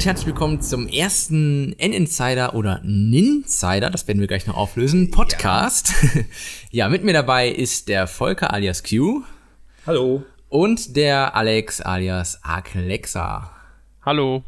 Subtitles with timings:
[0.00, 5.92] und herzlich willkommen zum ersten N-Insider oder Ninsider, das werden wir gleich noch auflösen, Podcast.
[6.14, 6.22] Ja.
[6.70, 9.24] ja, mit mir dabei ist der Volker alias Q.
[9.86, 10.24] Hallo.
[10.48, 13.54] Und der Alex alias Aklexa.
[14.00, 14.42] Hallo.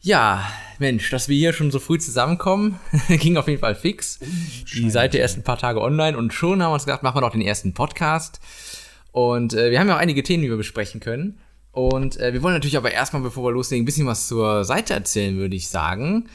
[0.00, 4.20] Ja, Mensch, dass wir hier schon so früh zusammenkommen, ging auf jeden Fall fix.
[4.74, 7.20] Die Seite erst ein paar Tage online und schon haben wir uns gedacht, machen wir
[7.20, 8.40] doch den ersten Podcast.
[9.12, 11.38] Und äh, wir haben ja auch einige Themen, die wir besprechen können.
[11.74, 14.94] Und äh, wir wollen natürlich aber erstmal, bevor wir loslegen, ein bisschen was zur Seite
[14.94, 16.28] erzählen, würde ich sagen.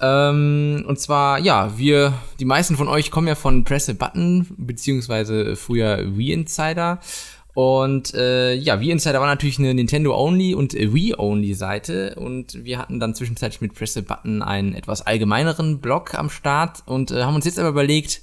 [0.00, 4.46] Ähm, und zwar, ja, wir, die meisten von euch kommen ja von Press a Button,
[4.56, 7.00] beziehungsweise früher Wii-Insider.
[7.52, 12.14] Und äh, ja, Wii-Insider war natürlich eine Nintendo-Only und Wii-Only-Seite.
[12.14, 16.82] Und wir hatten dann zwischenzeitlich mit Press a Button einen etwas allgemeineren Blog am Start
[16.86, 18.22] und äh, haben uns jetzt aber überlegt,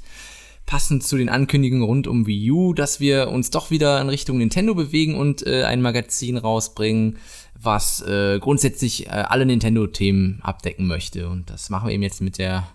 [0.66, 4.38] passend zu den Ankündigungen rund um Wii U, dass wir uns doch wieder in Richtung
[4.38, 7.18] Nintendo bewegen und äh, ein Magazin rausbringen,
[7.62, 11.30] was äh, grundsätzlich äh, alle Nintendo-Themen abdecken möchte.
[11.30, 12.68] Und das machen wir eben jetzt mit der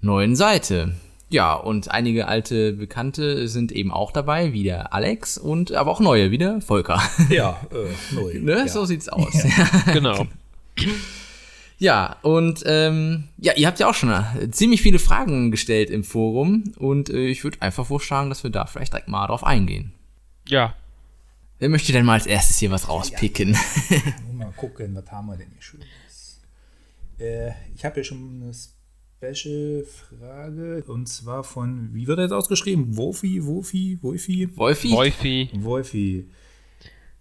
[0.00, 0.94] neuen Seite.
[1.28, 5.98] Ja, und einige alte Bekannte sind eben auch dabei, wie der Alex und aber auch
[5.98, 7.02] neue, wie der Volker.
[7.30, 8.34] Ja, äh, neu.
[8.40, 8.58] ne?
[8.58, 8.68] Ja.
[8.68, 9.34] So sieht's aus.
[9.34, 9.68] Ja.
[9.92, 10.26] genau.
[11.78, 14.12] Ja, und ähm, ja, ihr habt ja auch schon
[14.50, 18.64] ziemlich viele Fragen gestellt im Forum und äh, ich würde einfach vorschlagen, dass wir da
[18.64, 19.92] vielleicht direkt mal drauf eingehen.
[20.48, 20.74] Ja.
[21.58, 23.56] Wer möchte denn mal als erstes hier was rauspicken?
[23.90, 23.98] Ja.
[24.32, 26.40] mal gucken, was haben wir denn hier Schönes?
[27.18, 28.52] Äh, ich habe ja schon eine
[29.34, 32.96] Special-Frage und zwar von, wie wird er jetzt ausgeschrieben?
[32.96, 34.48] Wofi, Wofi, Wofi?
[34.56, 34.90] Wolfi?
[34.92, 35.50] Wolfi.
[35.54, 36.30] Wolfi.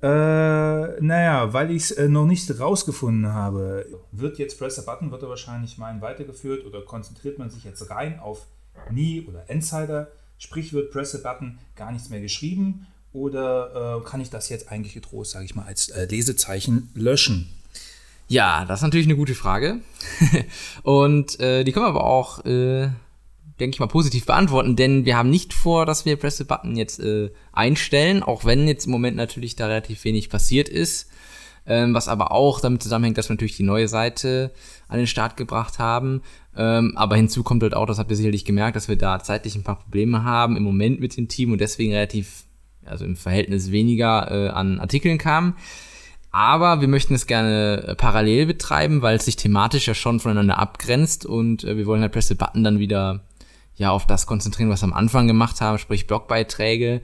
[0.05, 5.09] Äh, naja, weil ich es äh, noch nicht rausgefunden habe, wird jetzt Press a Button,
[5.09, 8.45] wird er wahrscheinlich meinen weitergeführt oder konzentriert man sich jetzt rein auf
[8.91, 10.09] Nie oder Insider?
[10.37, 14.71] Sprich, wird Press a Button gar nichts mehr geschrieben oder äh, kann ich das jetzt
[14.71, 17.49] eigentlich getrost, sage ich mal, als äh, Lesezeichen löschen?
[18.27, 19.79] Ja, das ist natürlich eine gute Frage.
[20.83, 22.89] Und äh, die können wir aber auch, äh,
[23.59, 26.75] denke ich mal, positiv beantworten, denn wir haben nicht vor, dass wir Press the Button
[26.75, 31.09] jetzt äh, einstellen, auch wenn jetzt im Moment natürlich da relativ wenig passiert ist.
[31.67, 34.51] Ähm, was aber auch damit zusammenhängt, dass wir natürlich die neue Seite
[34.87, 36.21] an den Start gebracht haben.
[36.55, 39.55] Ähm, aber hinzu kommt halt auch, das habt ihr sicherlich gemerkt, dass wir da zeitlich
[39.55, 42.43] ein paar Probleme haben im Moment mit dem Team und deswegen relativ,
[42.85, 45.55] also im Verhältnis weniger äh, an Artikeln kamen.
[46.31, 50.59] Aber wir möchten es gerne äh, parallel betreiben, weil es sich thematisch ja schon voneinander
[50.59, 53.23] abgrenzt und äh, wir wollen halt Press the Button dann wieder
[53.77, 57.01] ja auf das konzentrieren, was wir am Anfang gemacht haben, sprich Blogbeiträge.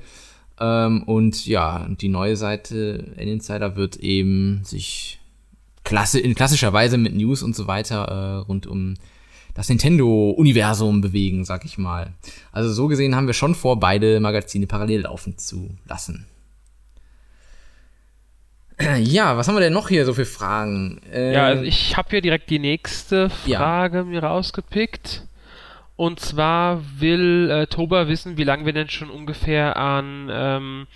[0.59, 5.19] Ähm, und ja, die neue Seite N-Insider wird eben sich
[5.83, 8.95] klasse, in klassischer Weise mit News und so weiter äh, rund um
[9.53, 12.13] das Nintendo-Universum bewegen, sag ich mal.
[12.51, 16.25] Also so gesehen haben wir schon vor, beide Magazine parallel laufen zu lassen.
[18.97, 21.01] Ja, was haben wir denn noch hier so für Fragen?
[21.11, 24.03] Äh, ja, also ich habe hier direkt die nächste Frage ja.
[24.03, 25.23] mir rausgepickt.
[26.01, 30.87] Und zwar will äh, Toba wissen, wie lange wir denn schon ungefähr an ähm,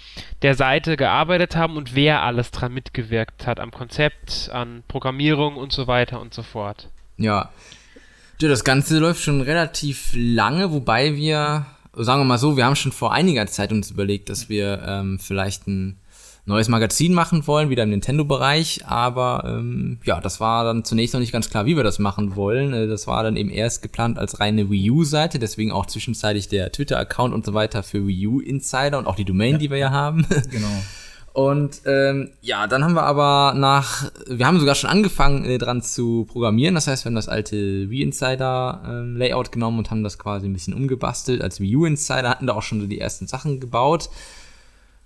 [0.41, 5.71] der Seite gearbeitet haben und wer alles dran mitgewirkt hat, am Konzept, an Programmierung und
[5.71, 6.89] so weiter und so fort.
[7.17, 7.51] Ja.
[8.41, 12.75] ja das Ganze läuft schon relativ lange, wobei wir, sagen wir mal so, wir haben
[12.75, 15.99] schon vor einiger Zeit uns überlegt, dass wir ähm, vielleicht ein
[16.45, 21.19] neues Magazin machen wollen, wieder im Nintendo-Bereich, aber ähm, ja, das war dann zunächst noch
[21.19, 22.73] nicht ganz klar, wie wir das machen wollen.
[22.73, 26.72] Äh, das war dann eben erst geplant als reine Wii U-Seite, deswegen auch zwischenzeitlich der
[26.72, 29.57] Twitter-Account und so weiter für Wii U Insider und auch die Domain, ja.
[29.57, 30.25] die wir ja haben.
[30.51, 30.67] Genau.
[31.34, 35.81] Und ähm, ja, dann haben wir aber nach, wir haben sogar schon angefangen äh, dran
[35.81, 36.75] zu programmieren.
[36.75, 40.47] Das heißt, wir haben das alte Wii Insider ähm, Layout genommen und haben das quasi
[40.47, 41.41] ein bisschen umgebastelt.
[41.41, 44.09] Als Wii U Insider hatten da auch schon so die ersten Sachen gebaut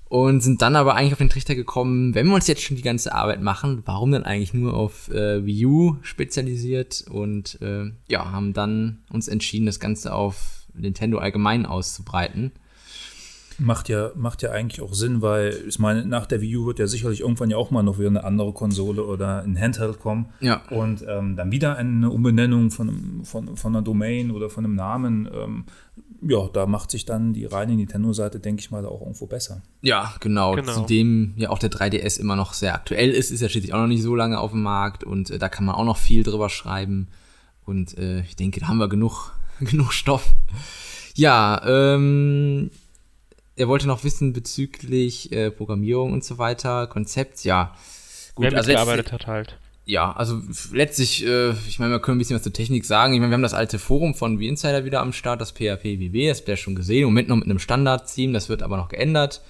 [0.10, 2.84] und sind dann aber eigentlich auf den Trichter gekommen, wenn wir uns jetzt schon die
[2.84, 8.32] ganze Arbeit machen, warum dann eigentlich nur auf äh, Wii U spezialisiert und äh, ja,
[8.32, 12.52] haben dann uns entschieden, das Ganze auf Nintendo allgemein auszubreiten.
[13.60, 16.80] Macht ja, macht ja eigentlich auch Sinn, weil ich meine, nach der Wii U wird
[16.80, 20.28] ja sicherlich irgendwann ja auch mal noch wieder eine andere Konsole oder ein Handheld kommen.
[20.40, 20.62] Ja.
[20.70, 25.30] Und ähm, dann wieder eine Umbenennung von, von, von einer Domain oder von einem Namen.
[25.34, 25.66] Ähm,
[26.22, 29.62] ja, da macht sich dann die reine Nintendo-Seite, denke ich mal, auch irgendwo besser.
[29.82, 30.56] Ja, genau.
[30.56, 30.74] genau.
[30.74, 33.88] Zudem ja auch der 3DS immer noch sehr aktuell ist, ist ja schließlich auch noch
[33.88, 36.50] nicht so lange auf dem Markt und äh, da kann man auch noch viel drüber
[36.50, 37.08] schreiben.
[37.66, 40.34] Und äh, ich denke, da haben wir genug, genug Stoff.
[41.16, 42.72] Ja, ähm,
[43.60, 47.76] er wollte noch wissen bezüglich äh, Programmierung und so weiter, Konzept, ja.
[48.34, 49.60] Gut, Wer also mitgearbeitet hat halt.
[49.84, 50.42] Ja, also
[50.72, 53.14] letztlich, äh, ich meine, wir können ein bisschen was zur Technik sagen.
[53.14, 56.30] Ich meine, wir haben das alte Forum von V-Insider wieder am Start, das PHP WB,
[56.30, 57.02] das habt ihr schon gesehen.
[57.02, 59.42] Im Moment noch mit einem Standard-Theme, das wird aber noch geändert.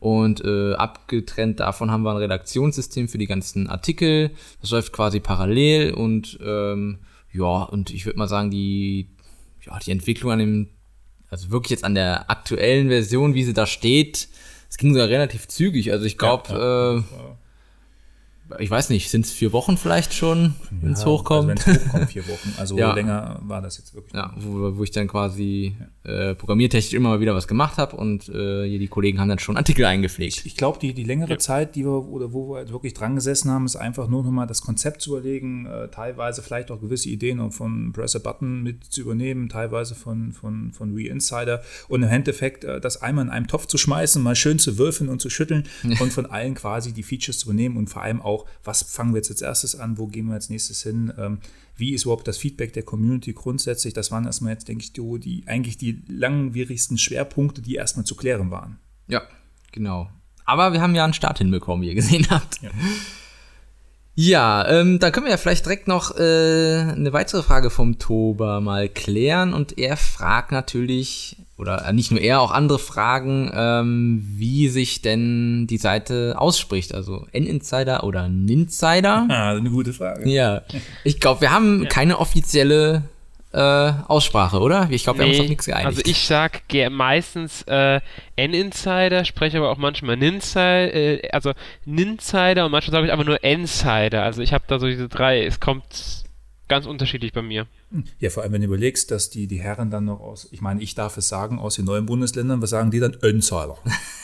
[0.00, 4.32] Und äh, abgetrennt davon haben wir ein Redaktionssystem für die ganzen Artikel.
[4.60, 6.98] Das läuft quasi parallel und ähm,
[7.30, 9.10] ja, und ich würde mal sagen, die,
[9.64, 10.68] ja, die Entwicklung an dem,
[11.32, 14.28] also wirklich jetzt an der aktuellen Version, wie sie da steht,
[14.68, 15.90] es ging sogar relativ zügig.
[15.90, 18.56] Also ich glaube, ja, ja.
[18.58, 21.50] äh, ich weiß nicht, sind es vier Wochen vielleicht schon, wenn es ja, hochkommt?
[21.50, 22.54] Also wenn es hochkommt, vier Wochen.
[22.58, 24.12] Also länger war das jetzt wirklich.
[24.12, 28.28] Ja, wo, wo ich dann quasi äh, programmiertechnisch immer mal wieder was gemacht habe und
[28.28, 30.38] äh, hier die Kollegen haben dann schon Artikel eingepflegt.
[30.38, 31.38] Ich, ich glaube, die, die längere ja.
[31.38, 34.46] Zeit, die wir oder wo wir halt wirklich dran gesessen haben, ist einfach nur nochmal
[34.46, 38.84] das Konzept zu überlegen, äh, teilweise vielleicht auch gewisse Ideen von Press a Button mit
[38.84, 43.46] zu übernehmen, teilweise von, von, von Re-Insider und im Endeffekt äh, das einmal in einem
[43.46, 45.64] Topf zu schmeißen, mal schön zu würfeln und zu schütteln
[46.00, 49.18] und von allen quasi die Features zu übernehmen und vor allem auch, was fangen wir
[49.18, 51.38] jetzt als erstes an, wo gehen wir als nächstes hin, ähm,
[51.76, 53.94] wie ist überhaupt das Feedback der Community grundsätzlich.
[53.94, 58.14] Das waren erstmal jetzt, denke ich, die, die eigentlich die langwierigsten Schwerpunkte, die erstmal zu
[58.14, 58.78] klären waren.
[59.08, 59.22] Ja,
[59.72, 60.10] genau.
[60.44, 62.62] Aber wir haben ja einen Start hinbekommen, wie ihr gesehen habt.
[62.62, 62.70] Ja.
[64.14, 68.60] Ja, ähm, da können wir ja vielleicht direkt noch äh, eine weitere Frage vom Toba
[68.60, 69.54] mal klären.
[69.54, 75.66] Und er fragt natürlich, oder nicht nur er, auch andere fragen, ähm, wie sich denn
[75.66, 76.94] die Seite ausspricht.
[76.94, 79.26] Also N-Insider oder Ninsider?
[79.30, 80.28] Ah, eine gute Frage.
[80.28, 80.60] Ja,
[81.04, 81.88] ich glaube, wir haben ja.
[81.88, 83.04] keine offizielle
[83.52, 84.88] äh, Aussprache, oder?
[84.90, 85.86] Ich glaube, wir nee, haben uns auf nichts geeinigt.
[85.86, 88.00] Also ich sag meistens äh,
[88.36, 91.52] N-Insider, spreche aber auch manchmal Ninsider, äh, also
[91.84, 94.22] Ninsider und manchmal sage ich einfach nur Insider.
[94.22, 96.24] Also ich habe da so diese drei, es kommt
[96.68, 97.66] ganz unterschiedlich bei mir.
[98.18, 100.80] Ja, vor allem, wenn du überlegst, dass die, die Herren dann noch aus, ich meine,
[100.80, 103.12] ich darf es sagen, aus den neuen Bundesländern, was sagen die dann?
[103.12, 103.76] Insider.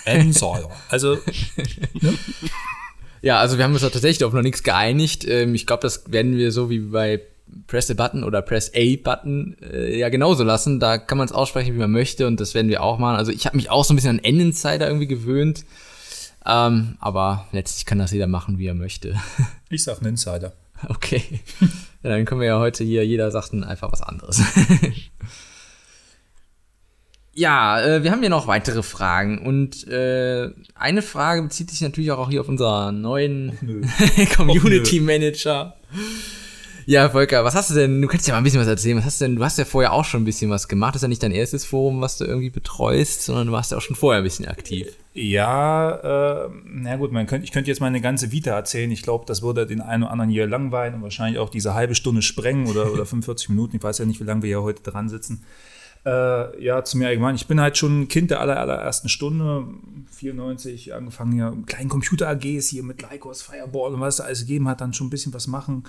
[0.06, 0.70] Insider.
[0.88, 1.18] Also,
[2.00, 2.14] ne?
[3.20, 5.26] Ja, also wir haben uns tatsächlich auf noch nichts geeinigt.
[5.28, 7.20] Ähm, ich glaube, das werden wir so wie bei
[7.66, 10.80] Press a Button oder Press A Button äh, ja genauso lassen.
[10.80, 13.16] Da kann man es aussprechen, wie man möchte und das werden wir auch machen.
[13.16, 15.64] Also ich habe mich auch so ein bisschen an N-Insider irgendwie gewöhnt.
[16.46, 19.14] Ähm, aber letztlich kann das jeder machen, wie er möchte.
[19.70, 20.54] Ich sag einen Insider.
[20.88, 21.22] Okay.
[22.04, 24.40] Ja, dann können wir ja heute hier, jeder sagt einfach was anderes.
[27.34, 32.12] ja, äh, wir haben hier noch weitere Fragen und äh, eine Frage bezieht sich natürlich
[32.12, 33.58] auch hier auf unseren neuen
[34.36, 35.74] Community Manager.
[36.88, 38.00] Ja, Volker, was hast du denn?
[38.00, 38.96] Du kannst ja mal ein bisschen was erzählen.
[38.96, 39.36] Was hast du denn?
[39.36, 40.94] Du hast ja vorher auch schon ein bisschen was gemacht.
[40.94, 43.76] Das ist ja nicht dein erstes Forum, was du irgendwie betreust, sondern du warst ja
[43.76, 44.96] auch schon vorher ein bisschen aktiv.
[45.12, 48.90] Ja, äh, na gut, man könnt, ich könnte jetzt meine ganze Vita erzählen.
[48.90, 51.94] Ich glaube, das würde den einen oder anderen hier langweilen und wahrscheinlich auch diese halbe
[51.94, 53.76] Stunde sprengen oder, oder 45 Minuten.
[53.76, 55.44] Ich weiß ja nicht, wie lange wir hier heute dran sitzen.
[56.06, 57.34] Äh, ja, zu mir allgemein.
[57.34, 59.66] Ich bin halt schon ein Kind der aller, allerersten Stunde.
[60.12, 64.80] 94 angefangen hier kleinen Computer-AGs hier mit Lycos, Fireball und was da alles gegeben hat,
[64.80, 65.84] dann schon ein bisschen was machen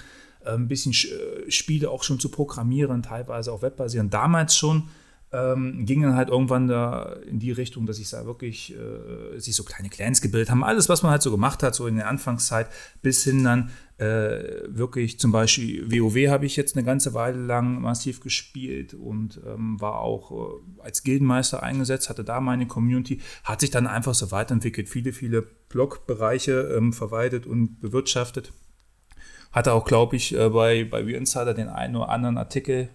[0.45, 4.13] ein bisschen äh, Spiele auch schon zu programmieren, teilweise auch webbasierend.
[4.13, 4.89] Damals schon
[5.31, 9.55] ähm, ging dann halt irgendwann da in die Richtung, dass ich da wirklich äh, sich
[9.55, 10.63] so kleine Clans gebildet haben.
[10.63, 12.67] Alles, was man halt so gemacht hat, so in der Anfangszeit,
[13.01, 17.81] bis hin dann äh, wirklich zum Beispiel WoW habe ich jetzt eine ganze Weile lang
[17.81, 23.61] massiv gespielt und ähm, war auch äh, als Gildenmeister eingesetzt, hatte da meine Community, hat
[23.61, 28.51] sich dann einfach so weiterentwickelt, viele, viele Blogbereiche ähm, verwaltet und bewirtschaftet.
[29.51, 32.89] Hatte auch, glaube ich, äh, bei, bei Insider den einen oder anderen Artikel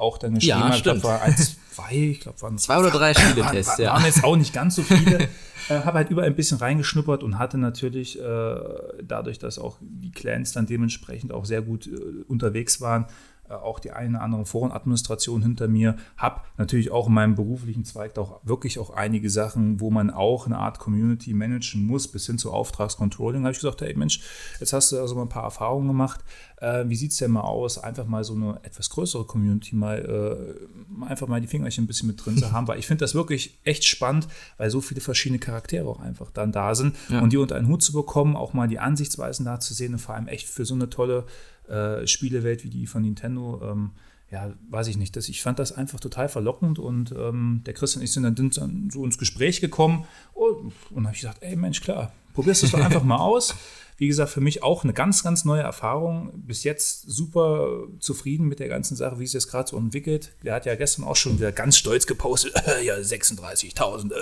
[0.00, 0.58] auch dann geschrieben.
[0.58, 0.74] Ja.
[0.74, 3.92] Ich glaube, war eins, zwei, ich glaube, waren zwei oder drei Spieletests, ja.
[3.92, 5.28] Waren jetzt auch nicht ganz so viele.
[5.68, 8.54] äh, habe halt überall ein bisschen reingeschnuppert und hatte natürlich äh,
[9.02, 13.06] dadurch, dass auch die Clans dann dementsprechend auch sehr gut äh, unterwegs waren,
[13.50, 18.16] auch die eine oder andere Forenadministration hinter mir, habe natürlich auch in meinem beruflichen Zweig
[18.18, 22.38] auch wirklich auch einige Sachen, wo man auch eine Art Community managen muss, bis hin
[22.38, 23.42] zu Auftragscontrolling.
[23.42, 24.20] habe ich gesagt, hey Mensch,
[24.58, 26.20] jetzt hast du also mal ein paar Erfahrungen gemacht.
[26.60, 30.58] Äh, wie sieht es denn mal aus, einfach mal so eine etwas größere Community mal
[31.00, 33.14] äh, einfach mal die Fingerchen ein bisschen mit drin zu haben, weil ich finde das
[33.14, 34.28] wirklich echt spannend,
[34.58, 37.20] weil so viele verschiedene Charaktere auch einfach dann da sind ja.
[37.20, 40.00] und die unter einen Hut zu bekommen, auch mal die Ansichtsweisen da zu sehen und
[40.00, 41.24] vor allem echt für so eine tolle
[41.70, 43.90] äh, Spielewelt wie die von Nintendo, ähm,
[44.30, 45.16] ja, weiß ich nicht.
[45.16, 48.90] Das, ich fand das einfach total verlockend und ähm, der Christian und ich sind dann
[48.92, 52.80] so ins Gespräch gekommen und, und habe ich gesagt, ey Mensch, klar, probierst das doch
[52.80, 53.54] einfach mal aus.
[53.96, 56.30] Wie gesagt, für mich auch eine ganz, ganz neue Erfahrung.
[56.34, 60.32] Bis jetzt super zufrieden mit der ganzen Sache, wie es jetzt gerade so entwickelt.
[60.42, 64.12] Der hat ja gestern auch schon wieder ganz stolz gepostet, ja, 36.000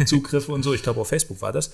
[0.00, 0.74] äh, Zugriffe und so.
[0.74, 1.70] Ich glaube, auf Facebook war das.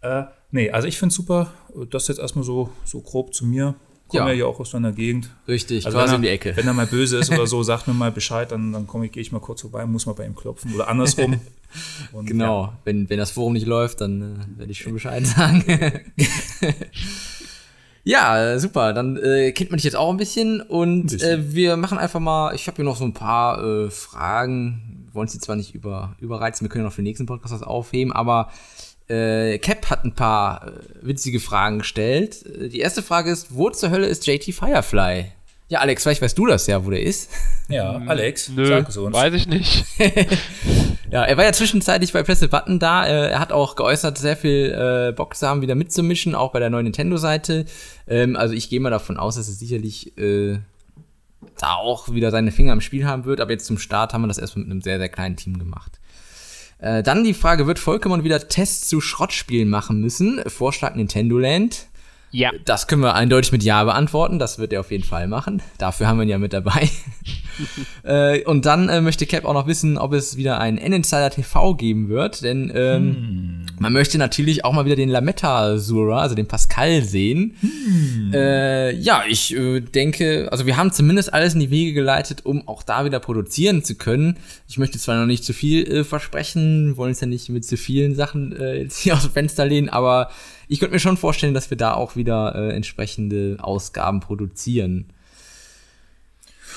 [0.00, 1.52] Äh, nee, also ich finde es super.
[1.90, 3.76] Das jetzt erstmal so, so grob zu mir
[4.08, 4.38] komme ja.
[4.38, 5.30] ja auch aus deiner Gegend.
[5.48, 6.56] Richtig, also quasi er, in die Ecke.
[6.56, 9.12] Wenn er mal böse ist oder so, sagt mir mal Bescheid, dann, dann komme ich,
[9.12, 11.40] gehe ich mal kurz vorbei, muss mal bei ihm klopfen oder andersrum.
[12.12, 12.78] Und, genau, ja.
[12.84, 14.22] wenn, wenn das Forum nicht läuft, dann
[14.56, 15.64] äh, werde ich schon Bescheid sagen.
[18.04, 21.40] ja, super, dann äh, kennt man dich jetzt auch ein bisschen und ein bisschen.
[21.40, 25.28] Äh, wir machen einfach mal, ich habe hier noch so ein paar äh, Fragen, wollen
[25.28, 28.50] sie zwar nicht über, überreizen, wir können noch für den nächsten Podcast was aufheben, aber
[29.08, 30.70] Äh, Cap hat ein paar äh,
[31.02, 32.44] witzige Fragen gestellt.
[32.46, 35.26] Äh, die erste Frage ist, wo zur Hölle ist JT Firefly?
[35.68, 37.30] Ja, Alex, vielleicht weißt du das ja, wo der ist.
[37.68, 39.12] Ja, Alex, Nö, sag es uns.
[39.12, 39.84] Weiß ich nicht.
[41.10, 43.04] ja, er war ja zwischenzeitlich bei Press the Button da.
[43.04, 46.60] Äh, er hat auch geäußert, sehr viel äh, Bock zu haben, wieder mitzumischen, auch bei
[46.60, 47.64] der neuen Nintendo-Seite.
[48.06, 50.60] Ähm, also ich gehe mal davon aus, dass er sicherlich äh,
[51.58, 53.40] da auch wieder seine Finger im Spiel haben wird.
[53.40, 55.98] Aber jetzt zum Start haben wir das erstmal mit einem sehr, sehr kleinen Team gemacht.
[56.78, 60.42] Äh, dann die Frage, wird Pokémon wieder Tests zu Schrottspielen machen müssen?
[60.46, 61.86] Vorschlag Nintendo Land.
[62.32, 62.50] Ja.
[62.64, 64.38] Das können wir eindeutig mit Ja beantworten.
[64.38, 65.62] Das wird er auf jeden Fall machen.
[65.78, 66.88] Dafür haben wir ihn ja mit dabei.
[68.02, 71.74] äh, und dann äh, möchte Cap auch noch wissen, ob es wieder ein N-Insider TV
[71.74, 72.42] geben wird.
[72.42, 73.65] Denn ähm, hm.
[73.78, 77.56] Man möchte natürlich auch mal wieder den Lametta-Sura, also den Pascal, sehen.
[77.60, 78.32] Hm.
[78.32, 82.66] Äh, ja, ich äh, denke, also wir haben zumindest alles in die Wege geleitet, um
[82.66, 84.38] auch da wieder produzieren zu können.
[84.68, 87.76] Ich möchte zwar noch nicht zu viel äh, versprechen, wollen es ja nicht mit zu
[87.76, 90.30] vielen Sachen äh, jetzt hier aus dem Fenster lehnen, aber
[90.68, 95.06] ich könnte mir schon vorstellen, dass wir da auch wieder äh, entsprechende Ausgaben produzieren.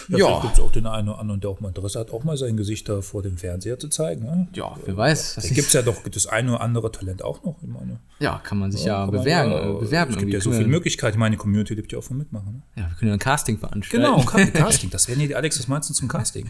[0.09, 0.39] Ja, ja.
[0.41, 2.57] gibt es auch den einen oder anderen, der auch mal Interesse hat, auch mal sein
[2.57, 4.23] Gesicht da vor dem Fernseher zu zeigen.
[4.23, 4.47] Ne?
[4.53, 5.35] Ja, wer weiß.
[5.35, 7.57] Da gibt es ja doch das eine oder andere Talent auch noch.
[7.61, 7.99] Ich meine.
[8.19, 10.11] Ja, kann man sich ja, ja bewerben, man, äh, bewerben.
[10.11, 11.13] Es gibt ja so viele Möglichkeiten.
[11.13, 12.63] Ich meine, die Community lebt ja auch von mitmachen.
[12.75, 12.81] Ne?
[12.81, 14.03] Ja, wir können ja ein Casting veranstalten.
[14.03, 14.89] Genau, ein Casting.
[14.89, 16.49] Das wären ja die Alex, was meinst du zum Casting?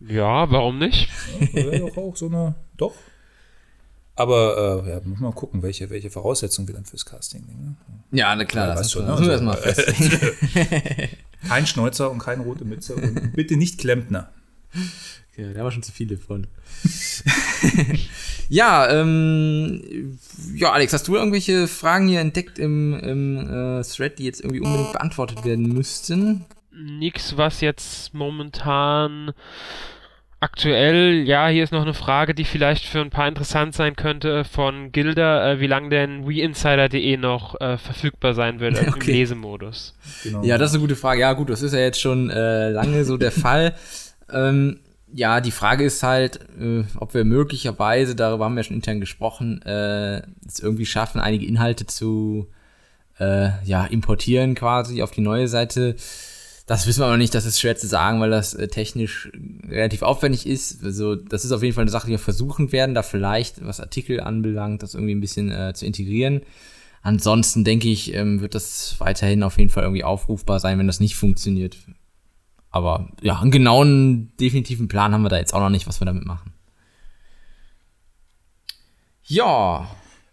[0.00, 1.08] ja, warum nicht?
[1.40, 2.94] Ja, wäre doch auch so eine, doch,
[4.14, 7.78] aber äh, ja, muss mal gucken, welche, welche Voraussetzungen wir dann fürs Casting nehmen.
[7.88, 8.18] Ne?
[8.18, 9.06] Ja, na klar, ja, das schon.
[9.06, 9.12] Ne?
[9.12, 9.90] Also, erstmal fest.
[11.46, 14.30] kein Schnäuzer und keine rote Mütze und bitte nicht Klempner.
[15.36, 16.46] Ja, da haben wir schon zu viele von.
[18.48, 20.18] ja, ähm,
[20.54, 24.60] ja, Alex, hast du irgendwelche Fragen hier entdeckt im, im äh, Thread, die jetzt irgendwie
[24.60, 26.44] unbedingt beantwortet werden müssten?
[26.70, 29.32] Nix, was jetzt momentan
[30.42, 34.42] Aktuell, ja, hier ist noch eine Frage, die vielleicht für ein paar interessant sein könnte
[34.42, 39.12] von Gilda, äh, wie lange denn WeInsider.de noch äh, verfügbar sein wird okay.
[39.12, 39.94] im Lesemodus.
[40.24, 40.42] Genau.
[40.42, 41.20] Ja, das ist eine gute Frage.
[41.20, 43.76] Ja, gut, das ist ja jetzt schon äh, lange so der Fall.
[44.32, 44.80] Ähm,
[45.12, 49.62] ja, die Frage ist halt, äh, ob wir möglicherweise, darüber haben wir schon intern gesprochen,
[49.62, 52.48] äh, es irgendwie schaffen, einige Inhalte zu
[53.20, 55.94] äh, ja, importieren quasi auf die neue Seite.
[56.66, 59.30] Das wissen wir aber nicht, das ist schwer zu sagen, weil das äh, technisch
[59.68, 60.84] relativ aufwendig ist.
[60.84, 63.80] Also, das ist auf jeden Fall eine Sache, die wir versuchen werden, da vielleicht, was
[63.80, 66.42] Artikel anbelangt, das irgendwie ein bisschen äh, zu integrieren.
[67.02, 71.00] Ansonsten denke ich, ähm, wird das weiterhin auf jeden Fall irgendwie aufrufbar sein, wenn das
[71.00, 71.76] nicht funktioniert.
[72.70, 76.06] Aber ja, einen genauen, definitiven Plan haben wir da jetzt auch noch nicht, was wir
[76.06, 76.52] damit machen.
[79.24, 79.90] Ja,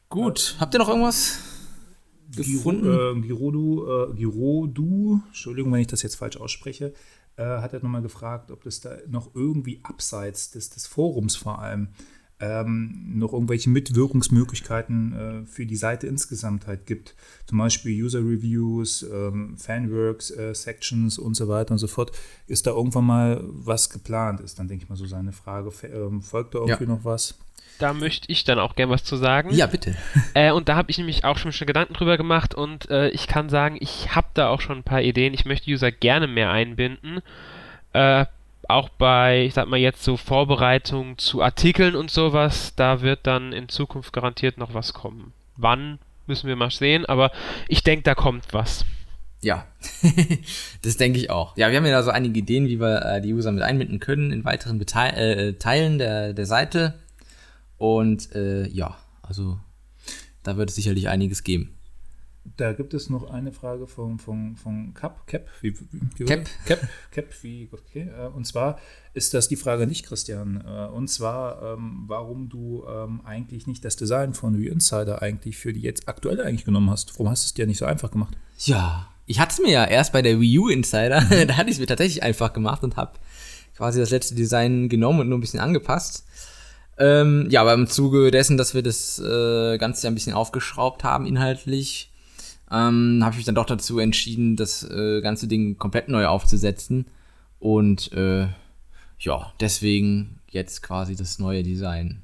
[0.10, 0.56] gut.
[0.60, 1.40] Habt ihr noch irgendwas?
[2.36, 3.22] Gefunden.
[3.22, 6.94] Girodu, äh, Girodu, Entschuldigung, wenn ich das jetzt falsch ausspreche,
[7.36, 11.60] äh, hat er nochmal gefragt, ob es da noch irgendwie abseits des, des Forums vor
[11.60, 11.90] allem
[12.42, 17.16] ähm, noch irgendwelche Mitwirkungsmöglichkeiten äh, für die Seite insgesamt halt gibt.
[17.46, 22.12] Zum Beispiel User Reviews, ähm, Fanworks, äh, Sections und so weiter und so fort.
[22.48, 24.40] Ist da irgendwann mal was geplant?
[24.40, 25.72] Ist dann, denke ich mal, so seine Frage.
[25.84, 26.90] Ähm, folgt da irgendwie ja.
[26.90, 27.38] noch was?
[27.80, 29.52] Da möchte ich dann auch gern was zu sagen.
[29.52, 29.96] Ja, bitte.
[30.36, 33.28] Äh, und da habe ich nämlich auch schon, schon Gedanken drüber gemacht und äh, ich
[33.28, 35.34] kann sagen, ich habe da auch schon ein paar Ideen.
[35.34, 37.22] Ich möchte User gerne mehr einbinden.
[37.94, 38.26] Äh,
[38.68, 43.52] auch bei, ich sag mal jetzt so Vorbereitungen zu Artikeln und sowas, da wird dann
[43.52, 45.34] in Zukunft garantiert noch was kommen.
[45.58, 47.32] Wann, müssen wir mal sehen, aber
[47.68, 48.86] ich denke, da kommt was.
[49.42, 49.66] Ja,
[50.84, 51.58] das denke ich auch.
[51.58, 54.00] Ja, wir haben ja da so einige Ideen, wie wir äh, die User mit einbinden
[54.00, 56.94] können in weiteren Beteil äh, Teilen der, der Seite.
[57.80, 59.58] Und äh, ja, also
[60.44, 61.76] da wird es sicherlich einiges geben.
[62.58, 65.74] Da gibt es noch eine Frage von, von, von Cap, Cap, wie,
[66.18, 66.50] wie, Cap.
[66.66, 68.10] Cap, Cap, wie, okay.
[68.10, 68.80] Äh, und zwar
[69.14, 70.64] ist das die Frage nicht, Christian.
[70.66, 75.74] Äh, und zwar, ähm, warum du ähm, eigentlich nicht das Design von Re-Insider eigentlich für
[75.74, 77.14] die jetzt aktuelle eigentlich genommen hast.
[77.14, 78.38] Warum hast du es dir nicht so einfach gemacht?
[78.60, 81.76] Ja, ich hatte es mir ja erst bei der Wii U Insider, da hatte ich
[81.76, 83.20] es mir tatsächlich einfach gemacht und habe
[83.78, 86.26] quasi das letzte Design genommen und nur ein bisschen angepasst.
[87.00, 91.26] Ähm, ja, aber im Zuge dessen, dass wir das äh, Ganze ein bisschen aufgeschraubt haben
[91.26, 92.12] inhaltlich,
[92.70, 97.06] ähm, habe ich mich dann doch dazu entschieden, das äh, ganze Ding komplett neu aufzusetzen.
[97.60, 98.48] Und äh,
[99.20, 102.22] ja, deswegen jetzt quasi das neue Design.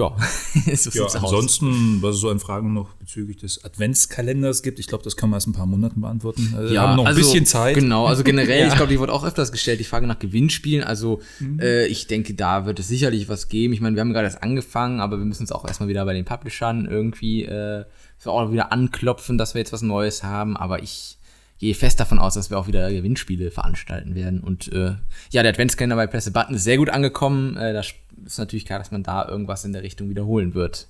[0.00, 2.02] Ja, so ja ansonsten, aus.
[2.02, 5.36] was es so an Fragen noch bezüglich des Adventskalenders gibt, ich glaube, das kann man
[5.36, 6.54] erst ein paar Monaten beantworten.
[6.56, 7.74] Also ja, haben noch ein also, bisschen Zeit.
[7.76, 8.66] Genau, also generell, ja.
[8.68, 10.84] ich glaube, die wurde auch öfters gestellt, die Frage nach Gewinnspielen.
[10.84, 11.60] Also mhm.
[11.60, 13.74] äh, ich denke, da wird es sicherlich was geben.
[13.74, 16.14] Ich meine, wir haben gerade erst angefangen, aber wir müssen uns auch erstmal wieder bei
[16.14, 17.84] den Publishern irgendwie äh,
[18.24, 20.56] auch wieder anklopfen, dass wir jetzt was Neues haben.
[20.56, 21.18] Aber ich
[21.60, 24.40] gehe fest davon aus, dass wir auch wieder Gewinnspiele veranstalten werden.
[24.40, 24.94] Und äh,
[25.30, 27.56] ja, der Adventskalender bei Presse Button ist sehr gut angekommen.
[27.56, 27.82] Äh, da
[28.24, 30.88] ist natürlich klar, dass man da irgendwas in der Richtung wiederholen wird.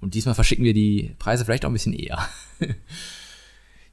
[0.00, 2.20] Und diesmal verschicken wir die Preise vielleicht auch ein bisschen eher.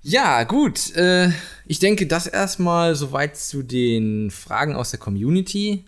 [0.03, 0.95] ja, gut.
[0.95, 1.31] Äh,
[1.65, 5.83] ich denke, das erstmal soweit zu den Fragen aus der Community.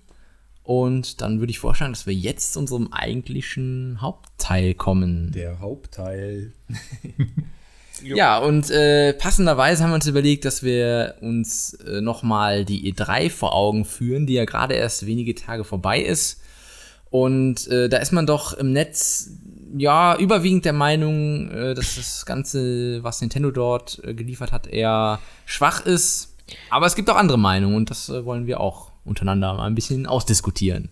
[0.63, 5.31] Und dann würde ich vorschlagen, dass wir jetzt zu unserem eigentlichen Hauptteil kommen.
[5.33, 6.53] Der Hauptteil.
[8.03, 13.29] ja, und äh, passenderweise haben wir uns überlegt, dass wir uns äh, nochmal die E3
[13.29, 16.41] vor Augen führen, die ja gerade erst wenige Tage vorbei ist.
[17.09, 19.29] Und äh, da ist man doch im Netz
[19.77, 25.19] ja überwiegend der Meinung, äh, dass das Ganze, was Nintendo dort äh, geliefert hat, eher
[25.45, 26.35] schwach ist.
[26.69, 29.75] Aber es gibt auch andere Meinungen und das äh, wollen wir auch untereinander mal ein
[29.75, 30.89] bisschen ausdiskutieren.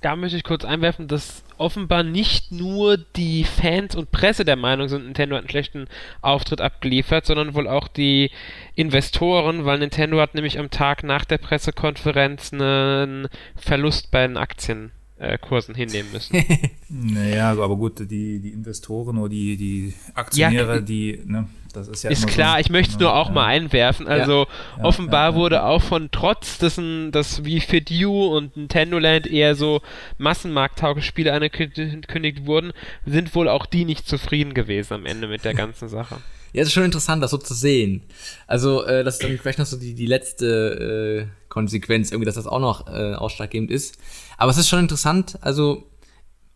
[0.00, 4.88] Da möchte ich kurz einwerfen, dass offenbar nicht nur die Fans und Presse der Meinung
[4.88, 5.88] sind, Nintendo hat einen schlechten
[6.22, 8.30] Auftritt abgeliefert, sondern wohl auch die
[8.74, 14.92] Investoren, weil Nintendo hat nämlich am Tag nach der Pressekonferenz einen Verlust bei den Aktien
[15.18, 16.42] äh, Kursen hinnehmen müssen.
[16.88, 22.02] naja, aber gut, die, die Investoren oder die, die Aktionäre, ja, die, ne, das ist
[22.02, 23.34] ja Ist klar, so, ich möchte es nur auch ja.
[23.34, 24.08] mal einwerfen.
[24.08, 24.46] Also
[24.78, 29.54] ja, offenbar wurde auch von trotz dessen, dass wie Fit You und Nintendo Land eher
[29.54, 29.80] so
[30.18, 32.72] massenmarkttaugliche Spiele angekündigt wurden,
[33.06, 36.16] sind wohl auch die nicht zufrieden gewesen am Ende mit der ganzen Sache.
[36.52, 38.02] Ja, es ist schon interessant, das so zu sehen.
[38.48, 42.34] Also, äh, das ist dann vielleicht noch so die, die letzte äh, Konsequenz, irgendwie, dass
[42.34, 43.98] das auch noch äh, ausschlaggebend ist.
[44.36, 45.89] Aber es ist schon interessant, also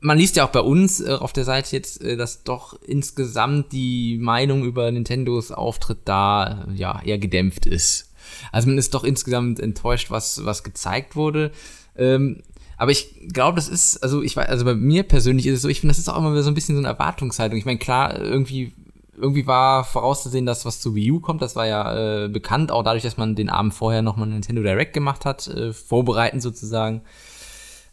[0.05, 3.73] man liest ja auch bei uns äh, auf der Seite jetzt, äh, dass doch insgesamt
[3.73, 8.13] die Meinung über Nintendos Auftritt da äh, ja eher gedämpft ist.
[8.53, 11.53] Also man ist doch insgesamt enttäuscht, was, was gezeigt wurde.
[11.97, 12.43] Ähm,
[12.77, 15.69] aber ich glaube, das ist, also ich weiß, also bei mir persönlich ist es so,
[15.69, 17.59] ich finde, das ist auch immer so ein bisschen so eine Erwartungshaltung.
[17.59, 18.73] Ich meine, klar, irgendwie
[19.17, 21.41] irgendwie war vorauszusehen, dass was zu Wii U kommt.
[21.41, 24.93] Das war ja äh, bekannt, auch dadurch, dass man den Abend vorher nochmal Nintendo Direct
[24.93, 27.03] gemacht hat, äh, vorbereitend sozusagen.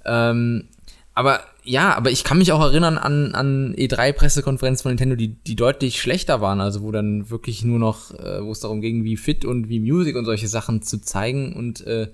[0.04, 0.68] Ähm,
[1.14, 5.56] aber ja, aber ich kann mich auch erinnern an, an E3-Pressekonferenzen von Nintendo, die, die
[5.56, 9.18] deutlich schlechter waren, also wo dann wirklich nur noch, äh, wo es darum ging, wie
[9.18, 12.08] Fit und wie Music und solche Sachen zu zeigen und äh,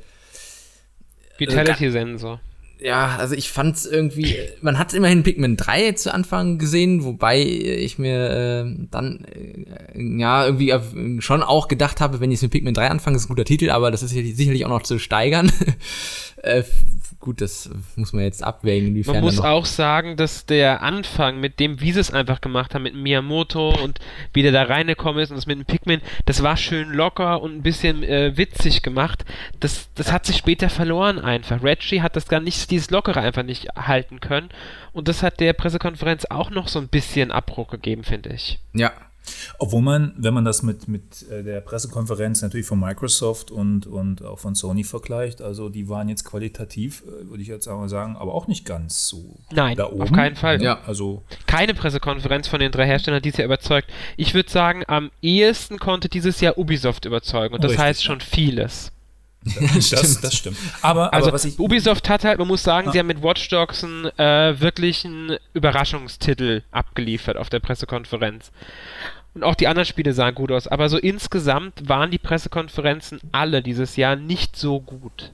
[1.38, 2.42] Vitality-Sensor
[2.80, 7.98] ja, also ich fand's irgendwie, man hat immerhin Pikmin 3 zu Anfang gesehen, wobei ich
[7.98, 12.90] mir äh, dann äh, ja irgendwie schon auch gedacht habe, wenn ich mit Pikmin 3
[12.90, 15.52] anfange, ist ein guter Titel, aber das ist sicherlich auch noch zu steigern.
[16.44, 16.64] äh,
[17.20, 18.90] gut, das muss man jetzt abwägen.
[18.90, 22.74] Inwiefern man muss auch sagen, dass der Anfang mit dem, wie sie es einfach gemacht
[22.74, 24.00] haben, mit Miyamoto und
[24.34, 27.56] wie der da reingekommen ist und das mit dem Pikmin, das war schön locker und
[27.56, 29.26] ein bisschen äh, witzig gemacht.
[29.60, 31.64] Das, das hat sich später verloren einfach.
[31.64, 34.50] Reggie hat das gar nicht, dieses Lockere einfach nicht halten können
[34.94, 38.60] und das hat der Pressekonferenz auch noch so ein bisschen Abbruch gegeben, finde ich.
[38.74, 38.92] Ja,
[39.60, 44.24] obwohl man, wenn man das mit, mit äh, der Pressekonferenz natürlich von Microsoft und, und
[44.24, 47.90] auch von Sony vergleicht, also die waren jetzt qualitativ, äh, würde ich jetzt auch mal
[47.90, 50.02] sagen, aber auch nicht ganz so Nein, da oben.
[50.02, 50.62] auf keinen Fall.
[50.62, 50.82] Ja.
[50.86, 53.90] Also Keine Pressekonferenz von den drei Herstellern dieses Jahr überzeugt.
[54.16, 58.22] Ich würde sagen, am ehesten konnte dieses Jahr Ubisoft überzeugen und das Richtig, heißt schon
[58.22, 58.92] vieles.
[59.44, 60.58] Das, das, das, stimmt.
[60.82, 62.92] Aber, also, ich, Ubisoft hat halt, man muss sagen, ah.
[62.92, 68.52] sie haben mit Watch Dogs einen äh, wirklichen Überraschungstitel abgeliefert auf der Pressekonferenz.
[69.34, 70.68] Und auch die anderen Spiele sahen gut aus.
[70.68, 75.32] Aber so insgesamt waren die Pressekonferenzen alle dieses Jahr nicht so gut.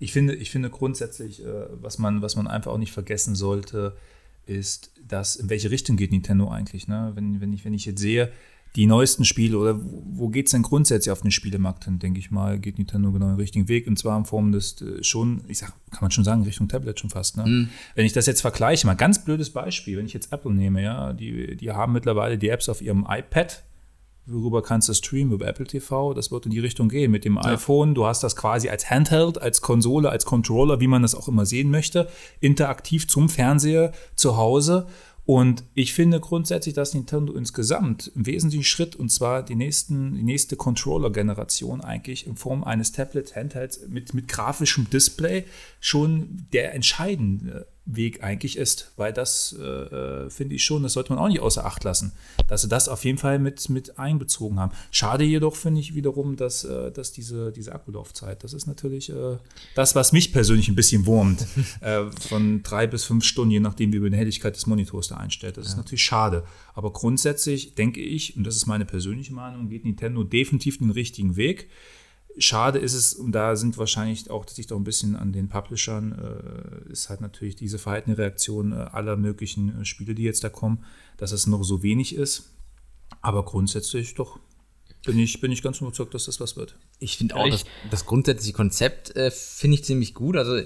[0.00, 3.96] Ich finde, ich finde grundsätzlich, äh, was, man, was man einfach auch nicht vergessen sollte,
[4.46, 6.88] ist, dass in welche Richtung geht Nintendo eigentlich.
[6.88, 7.12] Ne?
[7.14, 8.32] Wenn, wenn, ich, wenn ich jetzt sehe,
[8.76, 12.30] die neuesten Spiele oder wo geht es denn grundsätzlich auf den Spielemarkt hin, denke ich
[12.30, 15.58] mal, geht Nintendo genau den richtigen Weg und zwar in Form des äh, schon, ich
[15.58, 17.36] sag, kann man schon sagen, Richtung Tablet schon fast.
[17.36, 17.44] Ne?
[17.46, 17.68] Mm.
[17.96, 21.12] Wenn ich das jetzt vergleiche, mal ganz blödes Beispiel, wenn ich jetzt Apple nehme, ja,
[21.12, 23.64] die, die haben mittlerweile die Apps auf ihrem iPad,
[24.26, 27.10] worüber kannst du streamen, über Apple TV, das wird in die Richtung gehen.
[27.10, 27.44] Mit dem ja.
[27.46, 31.28] iPhone, du hast das quasi als Handheld, als Konsole, als Controller, wie man das auch
[31.28, 32.08] immer sehen möchte,
[32.40, 34.86] interaktiv zum Fernseher zu Hause
[35.26, 40.22] und ich finde grundsätzlich, dass Nintendo insgesamt einen wesentlichen Schritt, und zwar die, nächsten, die
[40.22, 45.44] nächste Controller-Generation eigentlich in Form eines Tablet-Handhelds mit, mit grafischem Display
[45.78, 51.12] schon der entscheidende Weg eigentlich ist, weil das äh, äh, finde ich schon, das sollte
[51.12, 52.12] man auch nicht außer Acht lassen,
[52.48, 54.72] dass sie das auf jeden Fall mit, mit einbezogen haben.
[54.90, 59.38] Schade jedoch finde ich wiederum, dass, äh, dass diese, diese Akkulaufzeit, das ist natürlich äh,
[59.74, 61.46] das, was mich persönlich ein bisschen wurmt,
[61.80, 65.16] äh, von drei bis fünf Stunden, je nachdem, wie über die Helligkeit des Monitors da
[65.16, 65.56] einstellt.
[65.56, 65.72] Das ja.
[65.72, 66.44] ist natürlich schade.
[66.74, 71.36] Aber grundsätzlich denke ich, und das ist meine persönliche Meinung, geht Nintendo definitiv den richtigen
[71.36, 71.68] Weg.
[72.38, 75.48] Schade ist es, und da sind wahrscheinlich auch, dass ich doch ein bisschen an den
[75.48, 76.12] Publishern,
[76.88, 80.48] äh, ist halt natürlich diese verhaltene Reaktion äh, aller möglichen äh, Spiele, die jetzt da
[80.48, 80.84] kommen,
[81.16, 82.50] dass es noch so wenig ist.
[83.20, 84.38] Aber grundsätzlich doch
[85.04, 86.76] bin ich, bin ich ganz überzeugt, dass das was wird.
[86.98, 90.36] Ich finde auch, das, das grundsätzliche Konzept äh, finde ich ziemlich gut.
[90.36, 90.60] Also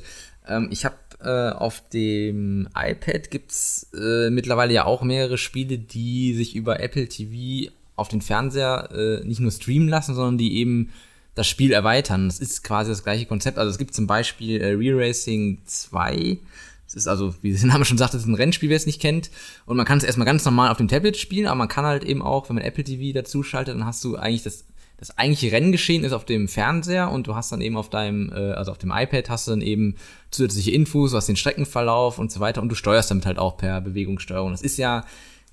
[0.47, 6.35] Ähm, ich habe äh, auf dem iPad gibt's äh, mittlerweile ja auch mehrere Spiele, die
[6.35, 10.93] sich über Apple TV auf den Fernseher äh, nicht nur streamen lassen, sondern die eben
[11.35, 12.29] das Spiel erweitern.
[12.29, 13.59] Das ist quasi das gleiche Konzept.
[13.59, 16.39] Also es gibt zum Beispiel äh, Re-Racing 2.
[16.87, 19.01] Das ist also, wie der Name schon sagt, das ist ein Rennspiel, wer es nicht
[19.01, 19.31] kennt.
[19.67, 22.05] Und man kann es erstmal ganz normal auf dem Tablet spielen, aber man kann halt
[22.05, 24.65] eben auch, wenn man Apple TV dazu schaltet, dann hast du eigentlich das
[24.97, 28.53] das eigentliche Renngeschehen ist auf dem Fernseher und du hast dann eben auf deinem, äh,
[28.53, 29.97] also auf dem iPad hast du dann eben
[30.31, 33.81] zusätzliche Infos, was den Streckenverlauf und so weiter und du steuerst damit halt auch per
[33.81, 34.53] Bewegungssteuerung.
[34.53, 35.05] Das ist ja,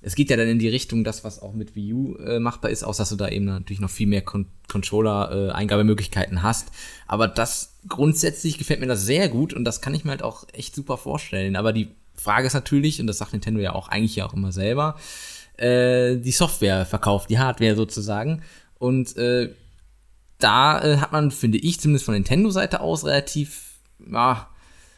[0.02, 2.70] es geht ja dann in die Richtung, das, was auch mit Wii U äh, machbar
[2.70, 6.68] ist, außer dass du da eben natürlich noch viel mehr Con Controller-Eingabemöglichkeiten hast.
[7.06, 10.46] Aber das grundsätzlich gefällt mir das sehr gut und das kann ich mir halt auch
[10.52, 11.56] echt super vorstellen.
[11.56, 14.50] Aber die Frage ist natürlich, und das sagt Nintendo ja auch eigentlich ja auch immer
[14.50, 14.96] selber,
[15.56, 18.42] äh, die Software verkauft, die Hardware sozusagen.
[18.78, 19.54] Und äh,
[20.38, 23.74] da äh, hat man, finde ich, zumindest von Nintendo-Seite aus relativ,
[24.10, 24.48] ja,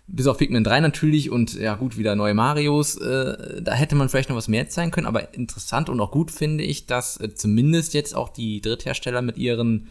[0.06, 4.08] bis auf Pikmin 3 natürlich und ja gut, wieder neue Marios, äh, da hätte man
[4.08, 7.34] vielleicht noch was mehr zeigen können, aber interessant und auch gut finde ich, dass äh,
[7.34, 9.88] zumindest jetzt auch die Dritthersteller mit ihren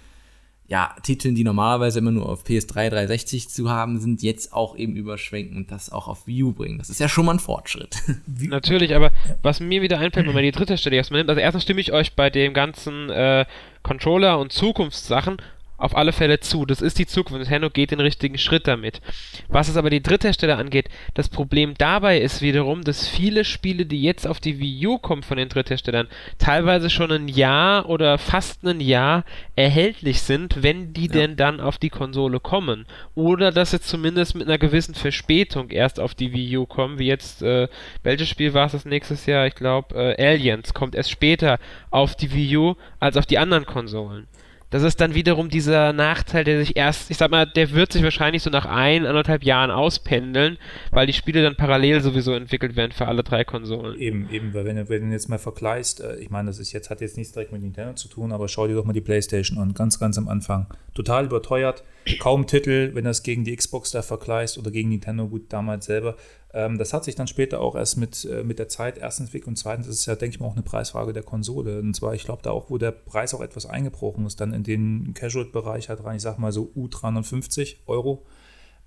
[0.67, 4.95] ja, Titeln, die normalerweise immer nur auf PS3 360 zu haben sind, jetzt auch eben
[4.95, 6.77] überschwenken und das auch auf View bringen.
[6.77, 7.97] Das ist ja schon mal ein Fortschritt.
[8.39, 11.63] Natürlich, aber was mir wieder einfällt, wenn man die dritte Stelle erstmal nimmt, also erstens
[11.63, 13.45] stimme ich euch bei dem ganzen äh,
[13.83, 15.37] Controller und Zukunftssachen
[15.77, 16.65] auf alle Fälle zu.
[16.65, 17.39] Das ist die Zukunft.
[17.39, 19.01] Nintendo geht den richtigen Schritt damit.
[19.49, 23.85] Was es aber die dritte Stelle angeht, das Problem dabei ist wiederum, dass viele Spiele,
[23.85, 26.07] die jetzt auf die Wii U kommen von den Drittherstellern,
[26.37, 31.13] teilweise schon ein Jahr oder fast ein Jahr erhältlich sind, wenn die ja.
[31.13, 32.85] denn dann auf die Konsole kommen.
[33.15, 37.07] Oder dass sie zumindest mit einer gewissen Verspätung erst auf die Wii U kommen, wie
[37.07, 37.67] jetzt, äh,
[38.03, 39.47] welches Spiel war es das nächstes Jahr?
[39.47, 41.59] Ich glaube, äh, Aliens kommt erst später
[41.89, 44.27] auf die Wii U als auf die anderen Konsolen.
[44.73, 48.01] Das ist dann wiederum dieser Nachteil, der sich erst, ich sag mal, der wird sich
[48.01, 50.57] wahrscheinlich so nach ein, anderthalb Jahren auspendeln,
[50.89, 53.99] weil die Spiele dann parallel sowieso entwickelt werden für alle drei Konsolen.
[53.99, 56.71] Eben, eben, weil wenn du, wenn du jetzt mal vergleichst, äh, ich meine, das ist
[56.71, 59.01] jetzt, hat jetzt nichts direkt mit Nintendo zu tun, aber schau dir doch mal die
[59.01, 60.65] Playstation an, ganz, ganz am Anfang.
[60.95, 61.83] Total überteuert,
[62.19, 65.85] kaum Titel, wenn du das gegen die Xbox da vergleichst oder gegen Nintendo, gut, damals
[65.85, 66.15] selber,
[66.53, 69.55] das hat sich dann später auch erst mit, äh, mit der Zeit erst entwickelt und
[69.55, 71.79] zweitens ist es ja, denke ich mal, auch eine Preisfrage der Konsole.
[71.79, 74.63] Und zwar, ich glaube, da auch, wo der Preis auch etwas eingebrochen ist, dann in
[74.63, 78.25] den Casual-Bereich halt rein, ich sag mal so U350 Euro,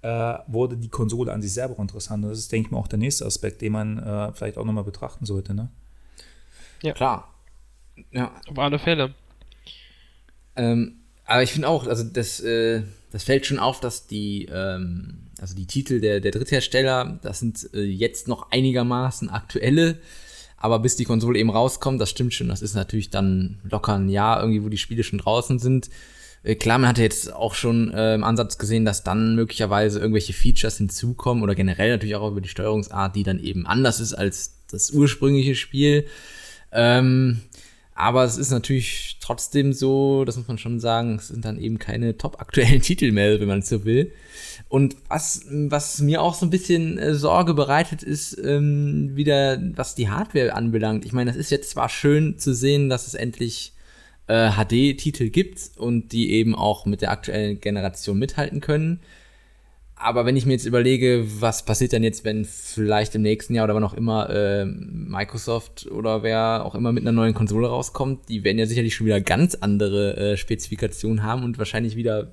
[0.02, 2.22] äh, wurde die Konsole an sich selber interessant.
[2.22, 4.64] Und das ist, denke ich mal, auch der nächste Aspekt, den man äh, vielleicht auch
[4.64, 5.52] nochmal betrachten sollte.
[5.52, 5.68] Ne?
[6.82, 7.34] Ja, klar.
[8.12, 8.30] Ja.
[8.48, 9.14] Auf alle Fälle.
[10.54, 15.25] Ähm, aber ich finde auch, also das, äh, das fällt schon auf, dass die, ähm,
[15.40, 19.98] also die Titel der, der Dritthersteller, das sind äh, jetzt noch einigermaßen aktuelle,
[20.56, 24.08] aber bis die Konsole eben rauskommt, das stimmt schon, das ist natürlich dann locker ein
[24.08, 25.90] Jahr irgendwie, wo die Spiele schon draußen sind.
[26.42, 30.32] Äh, klar, man hatte jetzt auch schon äh, im Ansatz gesehen, dass dann möglicherweise irgendwelche
[30.32, 34.54] Features hinzukommen oder generell natürlich auch über die Steuerungsart, die dann eben anders ist als
[34.70, 36.06] das ursprüngliche Spiel.
[36.72, 37.42] Ähm,
[37.94, 41.78] aber es ist natürlich trotzdem so, das muss man schon sagen, es sind dann eben
[41.78, 44.12] keine top aktuellen Titel mehr, wenn man es so will.
[44.76, 49.94] Und was, was mir auch so ein bisschen äh, Sorge bereitet, ist ähm, wieder, was
[49.94, 51.06] die Hardware anbelangt.
[51.06, 53.72] Ich meine, das ist jetzt zwar schön zu sehen, dass es endlich
[54.26, 59.00] äh, HD-Titel gibt und die eben auch mit der aktuellen Generation mithalten können.
[59.94, 63.64] Aber wenn ich mir jetzt überlege, was passiert dann jetzt, wenn vielleicht im nächsten Jahr
[63.64, 68.28] oder wann auch immer äh, Microsoft oder wer auch immer mit einer neuen Konsole rauskommt,
[68.28, 72.30] die werden ja sicherlich schon wieder ganz andere äh, Spezifikationen haben und wahrscheinlich wieder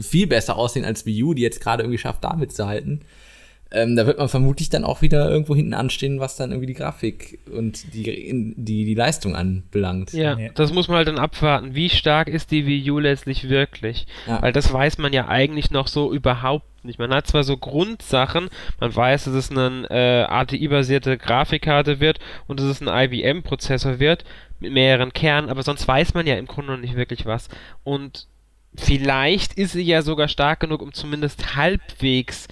[0.00, 3.02] viel besser aussehen als Wii U, die jetzt gerade irgendwie schafft, da mitzuhalten.
[3.72, 6.74] Ähm, da wird man vermutlich dann auch wieder irgendwo hinten anstehen, was dann irgendwie die
[6.74, 10.12] Grafik und die, die, die Leistung anbelangt.
[10.12, 11.74] Ja, ja, das muss man halt dann abwarten.
[11.74, 14.08] Wie stark ist die Wii U letztlich wirklich?
[14.26, 14.42] Ja.
[14.42, 16.98] Weil das weiß man ja eigentlich noch so überhaupt nicht.
[16.98, 18.48] Man hat zwar so Grundsachen,
[18.80, 22.18] man weiß, dass es eine äh, ATI-basierte Grafikkarte wird
[22.48, 24.24] und dass es ein IBM-Prozessor wird
[24.58, 27.48] mit mehreren Kernen, aber sonst weiß man ja im Grunde noch nicht wirklich was.
[27.84, 28.26] Und
[28.74, 32.48] vielleicht ist sie ja sogar stark genug, um zumindest halbwegs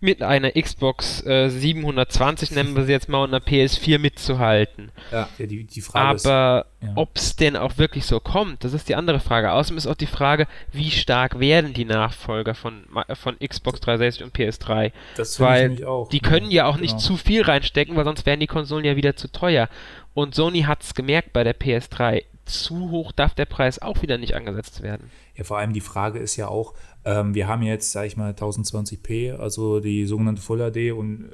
[0.00, 4.92] mit einer Xbox äh, 720, nennen wir sie jetzt mal, und einer PS4 mitzuhalten.
[5.10, 6.92] Ja, die, die Frage Aber ja.
[6.94, 9.50] ob es denn auch wirklich so kommt, das ist die andere Frage.
[9.50, 12.84] Außerdem ist auch die Frage, wie stark werden die Nachfolger von,
[13.14, 14.92] von Xbox 360 und PS3?
[15.16, 16.08] Das weil ich auch.
[16.10, 17.02] Die können ja auch nicht genau.
[17.02, 19.68] zu viel reinstecken, weil sonst wären die Konsolen ja wieder zu teuer.
[20.14, 22.22] Und Sony hat es gemerkt bei der PS3.
[22.48, 25.10] Zu hoch darf der Preis auch wieder nicht angesetzt werden.
[25.36, 28.32] Ja, vor allem die Frage ist ja auch, ähm, wir haben jetzt, sage ich mal,
[28.32, 31.30] 1020p, also die sogenannte Full HD und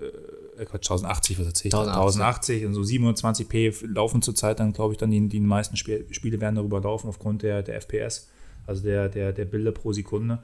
[0.59, 2.20] äh, 1080, was erzählt 1080.
[2.20, 6.40] 1080 und so 720p laufen zurzeit dann, glaube ich, dann die, die meisten Spiel, Spiele
[6.40, 8.29] werden darüber laufen aufgrund der, der FPS,
[8.66, 10.40] also der, der, der Bilder pro Sekunde.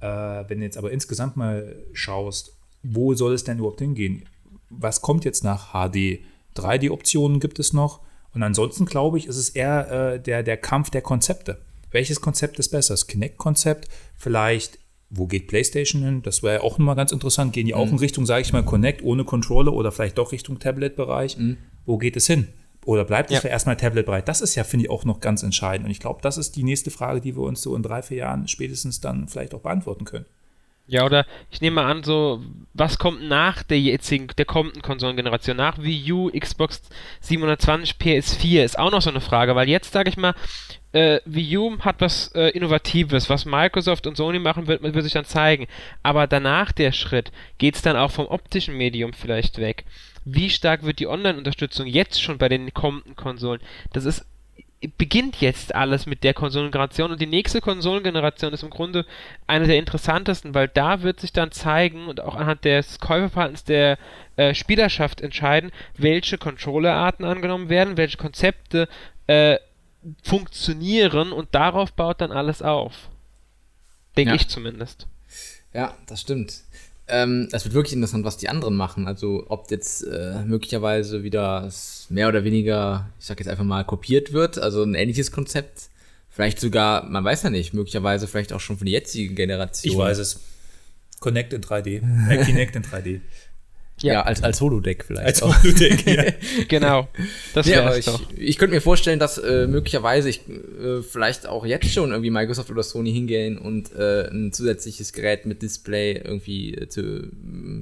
[0.00, 0.06] Äh,
[0.48, 4.24] wenn du jetzt aber insgesamt mal schaust, wo soll es denn überhaupt hingehen?
[4.70, 6.20] Was kommt jetzt nach HD?
[6.56, 8.00] 3D-Optionen gibt es noch.
[8.34, 11.58] Und ansonsten glaube ich, ist es eher äh, der, der Kampf der Konzepte.
[11.90, 12.94] Welches Konzept ist besser?
[12.94, 13.88] Das Kinect-Konzept?
[14.16, 14.78] Vielleicht,
[15.10, 16.22] wo geht PlayStation hin?
[16.22, 17.52] Das wäre auch nochmal ganz interessant.
[17.52, 17.78] Gehen die mhm.
[17.78, 21.38] auch in Richtung, sage ich mal, Connect ohne Controller oder vielleicht doch Richtung Tablet-Bereich?
[21.38, 21.56] Mhm.
[21.86, 22.48] Wo geht es hin?
[22.84, 23.48] Oder bleibt es ja.
[23.48, 24.24] erstmal Tablet-Bereich?
[24.24, 25.86] Das ist ja, finde ich, auch noch ganz entscheidend.
[25.86, 28.18] Und ich glaube, das ist die nächste Frage, die wir uns so in drei, vier
[28.18, 30.26] Jahren spätestens dann vielleicht auch beantworten können.
[30.86, 32.42] Ja, oder ich nehme mal an, so,
[32.74, 35.56] was kommt nach der jetzigen, der kommenden Konsolengeneration?
[35.56, 36.82] Nach Wii U, Xbox
[37.20, 40.34] 720, PS4 ist auch noch so eine Frage, weil jetzt, sage ich mal,
[40.92, 45.14] äh, Wii U hat was äh, Innovatives, was Microsoft und Sony machen wird, wird sich
[45.14, 45.68] dann zeigen.
[46.02, 49.86] Aber danach der Schritt, geht es dann auch vom optischen Medium vielleicht weg?
[50.26, 53.60] Wie stark wird die Online-Unterstützung jetzt schon bei den kommenden Konsolen?
[53.94, 54.26] Das ist
[54.88, 59.06] beginnt jetzt alles mit der Konsolengeneration und die nächste Konsolengeneration ist im Grunde
[59.46, 63.98] eine der interessantesten, weil da wird sich dann zeigen und auch anhand des Käuferverhaltens der
[64.36, 68.88] äh, Spielerschaft entscheiden, welche Controllerarten angenommen werden, welche Konzepte
[69.26, 69.58] äh,
[70.22, 73.08] funktionieren und darauf baut dann alles auf.
[74.16, 74.36] Denke ja.
[74.36, 75.06] ich zumindest.
[75.72, 76.62] Ja, das stimmt.
[77.06, 79.06] Ähm, es wird wirklich interessant, was die anderen machen.
[79.06, 81.70] Also ob jetzt äh, möglicherweise wieder
[82.08, 85.90] mehr oder weniger, ich sag jetzt einfach mal, kopiert wird, also ein ähnliches Konzept.
[86.30, 89.92] Vielleicht sogar, man weiß ja nicht, möglicherweise vielleicht auch schon für die jetzige Generation.
[89.92, 90.40] Ich weiß es.
[91.20, 92.02] Connect in 3D.
[92.28, 93.20] Äh, Kinect in 3D.
[94.04, 95.26] Ja, ja, als, als Holodeck vielleicht.
[95.26, 96.24] Als Holodeck, ja.
[96.68, 97.08] genau.
[97.54, 98.20] Das ja, aber ich, doch.
[98.36, 102.70] ich könnte mir vorstellen, dass äh, möglicherweise ich äh, vielleicht auch jetzt schon irgendwie Microsoft
[102.70, 107.30] oder Sony hingehen und äh, ein zusätzliches Gerät mit Display irgendwie äh, zu,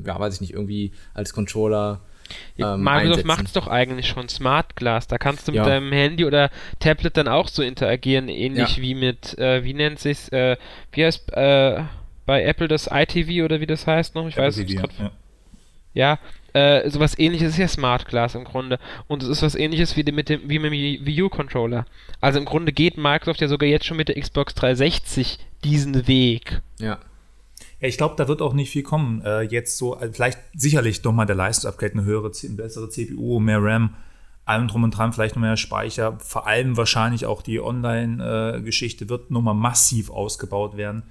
[0.07, 2.01] ja, weiß ich nicht, irgendwie als Controller
[2.57, 5.07] ja, ähm, Microsoft macht es doch eigentlich schon Smart Glass.
[5.07, 5.65] Da kannst du mit ja.
[5.65, 8.83] deinem Handy oder Tablet dann auch so interagieren, ähnlich ja.
[8.83, 10.57] wie mit, äh, wie nennt sich's, äh,
[10.93, 11.83] wie heißt äh,
[12.27, 14.29] bei Apple das iTV oder wie das heißt noch?
[14.29, 14.71] Ich Apple weiß nicht.
[14.99, 15.11] Ja.
[15.95, 16.19] Ja,
[16.53, 18.79] äh, sowas ähnliches ist ja Smart Glass im Grunde.
[19.09, 21.87] Und es ist was ähnliches wie mit dem, wie mit dem Wii U-Controller.
[22.21, 26.63] Also im Grunde geht Microsoft ja sogar jetzt schon mit der Xbox 360 diesen Weg.
[26.79, 26.99] Ja.
[27.81, 29.23] Ja, ich glaube, da wird auch nicht viel kommen.
[29.23, 33.59] Äh, jetzt so, also vielleicht sicherlich nochmal der Leistungsupgrade, eine höhere, eine bessere CPU, mehr
[33.61, 33.97] RAM,
[34.45, 36.19] allem drum und dran, vielleicht noch mehr Speicher.
[36.21, 41.03] Vor allem wahrscheinlich auch die Online-Geschichte äh, wird nochmal massiv ausgebaut werden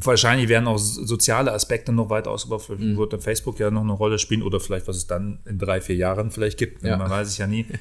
[0.00, 2.62] wahrscheinlich werden auch soziale Aspekte noch weiter ausgebaut.
[2.62, 2.96] Vielleicht mhm.
[2.96, 5.96] wird Facebook ja noch eine Rolle spielen oder vielleicht, was es dann in drei, vier
[5.96, 6.82] Jahren vielleicht gibt.
[6.82, 6.96] Ja.
[6.96, 7.66] Man weiß es ja nie.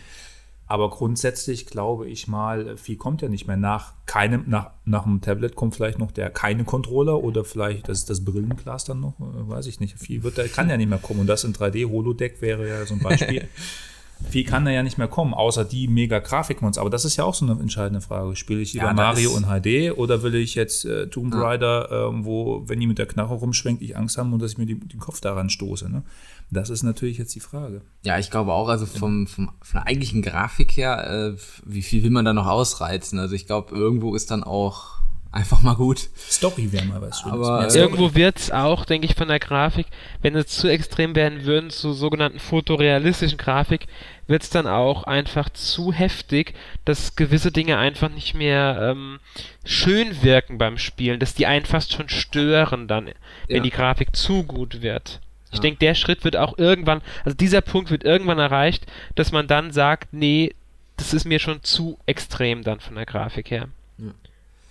[0.72, 3.58] Aber grundsätzlich glaube ich mal, viel kommt ja nicht mehr.
[3.58, 8.06] Nach keinem, nach, nach einem Tablet kommt vielleicht noch der keine Controller oder vielleicht das,
[8.06, 10.00] das Brillenglas dann noch, äh, weiß ich nicht.
[10.00, 11.20] Viel wird da, kann ja nicht mehr kommen.
[11.20, 13.50] Und das in 3D, Holodeck wäre ja so ein Beispiel.
[14.30, 16.78] viel kann da ja nicht mehr kommen, außer die mega Grafikmons.
[16.78, 18.36] Aber das ist ja auch so eine entscheidende Frage.
[18.36, 22.08] Spiele ich lieber ja, Mario und HD oder will ich jetzt äh, Tomb Raider, ja.
[22.10, 24.66] ähm, wo, wenn die mit der Knarre rumschwenkt, ich Angst habe und dass ich mir
[24.66, 25.90] die, den Kopf daran stoße?
[25.90, 26.04] Ne?
[26.50, 27.82] Das ist natürlich jetzt die Frage.
[28.04, 32.04] Ja, ich glaube auch, also vom, vom, von der eigentlichen Grafik her, äh, wie viel
[32.04, 33.20] will man da noch ausreizen?
[33.20, 36.10] Also ich glaube, irgendwo ist dann auch einfach mal gut.
[36.18, 37.48] Story wäre mal was Schönes.
[37.48, 39.88] Aber irgendwo wird es auch, denke ich, von der Grafik,
[40.22, 43.88] wenn es zu extrem werden würden, zu sogenannten fotorealistischen Grafik,
[44.28, 46.54] wird es dann auch einfach zu heftig,
[46.86, 49.20] dass gewisse Dinge einfach nicht mehr ähm,
[49.64, 53.12] schön wirken beim Spielen, dass die einen fast schon stören dann,
[53.48, 53.64] wenn ja.
[53.64, 55.22] die Grafik zu gut wird.
[55.52, 55.62] Ich ja.
[55.62, 59.72] denke, der Schritt wird auch irgendwann, also dieser Punkt wird irgendwann erreicht, dass man dann
[59.72, 60.54] sagt, nee,
[60.98, 63.68] das ist mir schon zu extrem dann von der Grafik her.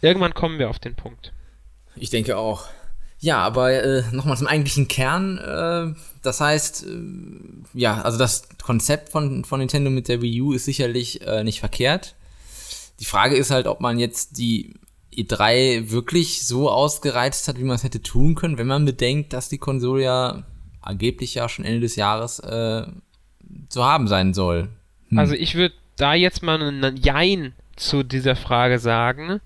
[0.00, 1.32] Irgendwann kommen wir auf den Punkt.
[1.96, 2.66] Ich denke auch.
[3.18, 5.38] Ja, aber äh, nochmal zum eigentlichen Kern.
[5.38, 6.98] Äh, das heißt, äh,
[7.74, 11.60] ja, also das Konzept von, von Nintendo mit der Wii U ist sicherlich äh, nicht
[11.60, 12.14] verkehrt.
[12.98, 14.74] Die Frage ist halt, ob man jetzt die
[15.14, 19.48] E3 wirklich so ausgereizt hat, wie man es hätte tun können, wenn man bedenkt, dass
[19.48, 20.42] die Konsole ja
[20.80, 22.86] angeblich ja schon Ende des Jahres äh,
[23.68, 24.68] zu haben sein soll.
[25.08, 25.18] Hm.
[25.18, 29.40] Also ich würde da jetzt mal ein Jein zu dieser Frage sagen.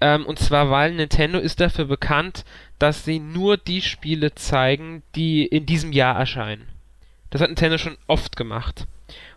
[0.00, 2.44] Ähm, und zwar, weil Nintendo ist dafür bekannt,
[2.78, 6.68] dass sie nur die Spiele zeigen, die in diesem Jahr erscheinen.
[7.30, 8.86] Das hat Nintendo schon oft gemacht.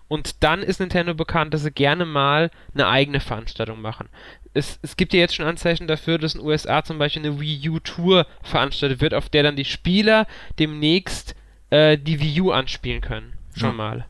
[0.07, 4.09] Und dann ist Nintendo bekannt, dass sie gerne mal eine eigene Veranstaltung machen.
[4.53, 7.39] Es, es gibt ja jetzt schon Anzeichen dafür, dass in den USA zum Beispiel eine
[7.39, 10.25] Wii U Tour veranstaltet wird, auf der dann die Spieler
[10.57, 11.35] demnächst
[11.69, 13.33] äh, die Wii U anspielen können.
[13.55, 13.75] Schon ja.
[13.75, 14.05] mal.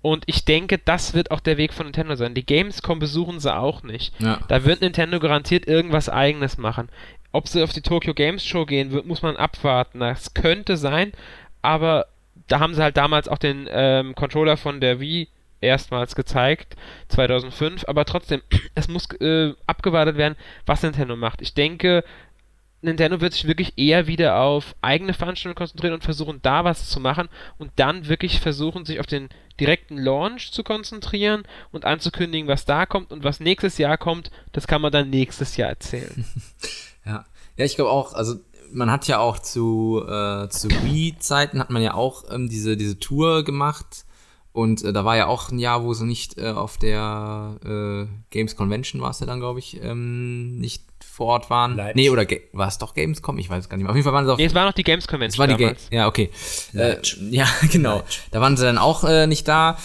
[0.00, 2.34] Und ich denke, das wird auch der Weg von Nintendo sein.
[2.34, 4.14] Die Gamescom besuchen sie auch nicht.
[4.20, 4.40] Ja.
[4.48, 6.88] Da wird Nintendo garantiert irgendwas eigenes machen.
[7.32, 10.00] Ob sie auf die Tokyo Games Show gehen, wird, muss man abwarten.
[10.00, 11.12] Das könnte sein,
[11.62, 12.06] aber
[12.46, 15.28] da haben sie halt damals auch den ähm, Controller von der Wii
[15.60, 16.76] erstmals gezeigt,
[17.08, 18.42] 2005, aber trotzdem,
[18.74, 21.42] es muss äh, abgewartet werden, was Nintendo macht.
[21.42, 22.04] Ich denke,
[22.80, 27.00] Nintendo wird sich wirklich eher wieder auf eigene Veranstaltungen konzentrieren und versuchen, da was zu
[27.00, 32.64] machen und dann wirklich versuchen, sich auf den direkten Launch zu konzentrieren und anzukündigen, was
[32.64, 36.24] da kommt und was nächstes Jahr kommt, das kann man dann nächstes Jahr erzählen.
[37.04, 37.24] ja.
[37.56, 38.36] Ja, ich glaube auch, also
[38.70, 43.00] man hat ja auch zu, äh, zu Wii-Zeiten hat man ja auch ähm, diese, diese
[43.00, 44.04] Tour gemacht.
[44.52, 48.06] Und äh, da war ja auch ein Jahr, wo sie nicht äh, auf der äh,
[48.30, 51.76] Games Convention war es ja dann, glaube ich, ähm, nicht vor Ort waren.
[51.76, 51.96] Leipzig.
[51.96, 53.38] Nee, oder war es doch Gamescom?
[53.38, 53.90] Ich weiß es gar nicht mehr.
[53.90, 54.38] Auf jeden Fall waren sie auf.
[54.38, 55.44] Nee, es war noch die Games Convention.
[55.44, 56.30] Es war die Ga ja, okay.
[56.74, 56.96] Äh,
[57.30, 57.96] ja, genau.
[57.96, 58.22] Leipzig.
[58.30, 59.76] Da waren sie dann auch äh, nicht da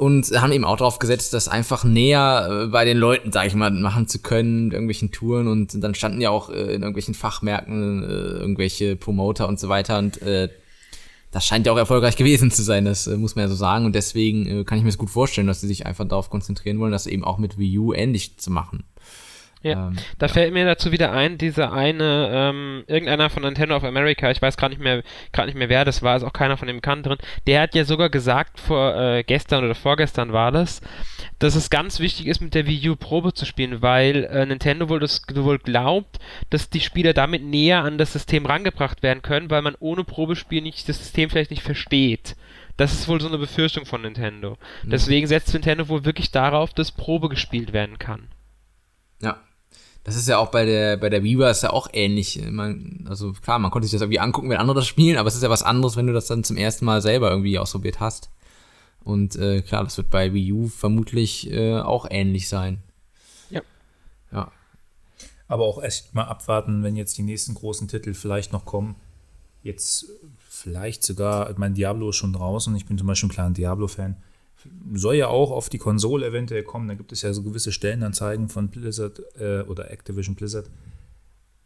[0.00, 3.54] und haben eben auch darauf gesetzt, das einfach näher äh, bei den Leuten, sag ich
[3.54, 7.12] mal, machen zu können, mit irgendwelchen Touren und dann standen ja auch äh, in irgendwelchen
[7.12, 10.48] Fachmärkten äh, irgendwelche Promoter und so weiter und äh,
[11.30, 13.84] das scheint ja auch erfolgreich gewesen zu sein, das äh, muss man ja so sagen
[13.84, 16.78] und deswegen äh, kann ich mir das gut vorstellen, dass sie sich einfach darauf konzentrieren
[16.80, 18.84] wollen, das eben auch mit Wii U ähnlich zu machen.
[19.62, 20.32] Ja, ähm, da ja.
[20.32, 24.56] fällt mir dazu wieder ein, dieser eine, ähm, irgendeiner von Nintendo of America, ich weiß
[24.56, 27.04] gerade nicht mehr, gerade nicht mehr wer das war, ist auch keiner von den Bekannten
[27.04, 30.80] drin, der hat ja sogar gesagt, vor äh, gestern oder vorgestern war das,
[31.38, 34.88] dass es ganz wichtig ist, mit der Wii U Probe zu spielen, weil äh, Nintendo
[34.88, 36.18] wohl, das, wohl glaubt,
[36.48, 40.62] dass die Spieler damit näher an das System rangebracht werden können, weil man ohne Probespiel
[40.62, 42.34] nicht das System vielleicht nicht versteht.
[42.78, 44.56] Das ist wohl so eine Befürchtung von Nintendo.
[44.84, 44.90] Mhm.
[44.90, 48.28] Deswegen setzt Nintendo wohl wirklich darauf, dass Probe gespielt werden kann.
[49.20, 49.38] Ja,
[50.04, 52.40] das ist ja auch bei der, bei der Viva ist ja auch ähnlich.
[52.50, 55.34] Man, also klar, man konnte sich das irgendwie angucken, wenn andere das spielen, aber es
[55.34, 58.30] ist ja was anderes, wenn du das dann zum ersten Mal selber irgendwie ausprobiert hast.
[59.04, 62.82] Und äh, klar, das wird bei Wii U vermutlich äh, auch ähnlich sein.
[63.50, 63.60] Ja.
[64.32, 64.52] Ja.
[65.48, 68.96] Aber auch erst mal abwarten, wenn jetzt die nächsten großen Titel vielleicht noch kommen.
[69.62, 70.06] Jetzt
[70.48, 72.74] vielleicht sogar, mein Diablo ist schon draußen.
[72.76, 74.16] Ich bin zum Beispiel ein kleiner Diablo-Fan
[74.94, 76.88] soll ja auch auf die Konsole eventuell kommen.
[76.88, 80.70] Da gibt es ja so gewisse Stellenanzeigen von Blizzard äh, oder Activision Blizzard.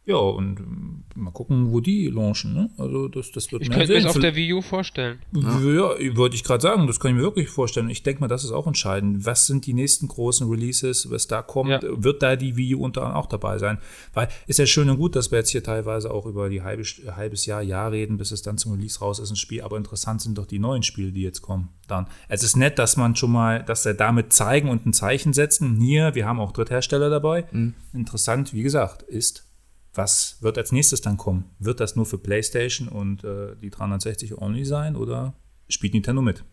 [0.06, 2.52] Ja, und ähm, mal gucken, wo die launchen.
[2.52, 2.70] Ne?
[2.76, 5.18] Also das, das wird Ich könnte mir das auf der Wii U vorstellen.
[5.32, 7.88] Ja, ja wollte ich gerade sagen, das kann ich mir wirklich vorstellen.
[7.88, 9.24] Ich denke mal, das ist auch entscheidend.
[9.24, 11.70] Was sind die nächsten großen Releases, was da kommt?
[11.70, 11.80] Ja.
[11.82, 13.78] Wird da die Wii U unter anderem auch dabei sein?
[14.12, 16.82] Weil ist ja schön und gut, dass wir jetzt hier teilweise auch über die halbe,
[17.16, 19.62] halbes Jahr, Jahr reden, bis es dann zum Release raus ist, ein Spiel.
[19.62, 21.70] Aber interessant sind doch die neuen Spiele, die jetzt kommen.
[21.88, 22.08] Dann.
[22.28, 25.80] Es ist nett, dass man schon mal, dass er damit zeigen und ein Zeichen setzen.
[25.80, 27.46] Hier, wir haben auch Dritthersteller dabei.
[27.52, 27.72] Mhm.
[27.94, 29.46] Interessant, wie gesagt, ist
[29.94, 31.50] was wird als nächstes dann kommen?
[31.58, 35.34] Wird das nur für PlayStation und äh, die 360 only sein oder
[35.68, 36.44] spielt Nintendo mit?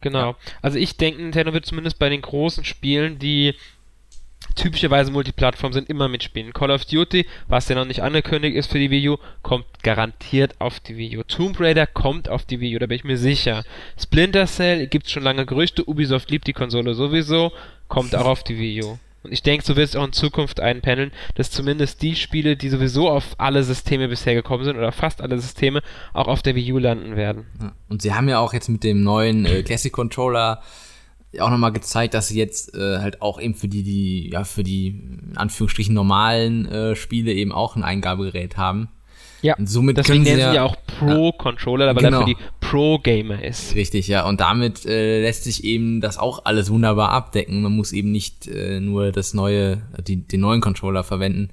[0.00, 0.30] Genau.
[0.30, 0.36] Ja.
[0.62, 3.54] Also ich denke, Nintendo wird zumindest bei den großen Spielen, die
[4.54, 6.52] typischerweise Multiplattform sind, immer mitspielen.
[6.52, 10.60] Call of Duty, was ja noch nicht angekündigt ist für die Wii U, kommt garantiert
[10.60, 11.22] auf die Wii U.
[11.24, 13.64] Tomb Raider kommt auf die Wii U, da bin ich mir sicher.
[14.00, 17.52] Splinter Cell gibt es schon lange Gerüchte, Ubisoft liebt die Konsole sowieso,
[17.88, 18.98] kommt auch auf die Wii U.
[19.30, 23.08] Ich denke, so wird es auch in Zukunft einpendeln, dass zumindest die Spiele, die sowieso
[23.08, 26.78] auf alle Systeme bisher gekommen sind, oder fast alle Systeme, auch auf der Wii U
[26.78, 27.46] landen werden.
[27.88, 30.62] Und sie haben ja auch jetzt mit dem neuen äh, Classic Controller
[31.38, 34.62] auch nochmal gezeigt, dass sie jetzt äh, halt auch eben für die, die, ja, für
[34.62, 38.88] die in Anführungsstrichen normalen äh, Spiele eben auch ein Eingabegerät haben.
[39.42, 42.20] Ja, und somit deswegen nennen sie ja auch Pro-Controller, ja, weil genau.
[42.20, 43.74] er für die Pro-Gamer ist.
[43.74, 44.26] Richtig, ja.
[44.26, 47.62] Und damit äh, lässt sich eben das auch alles wunderbar abdecken.
[47.62, 51.50] Man muss eben nicht äh, nur das neue, die, den neuen Controller verwenden,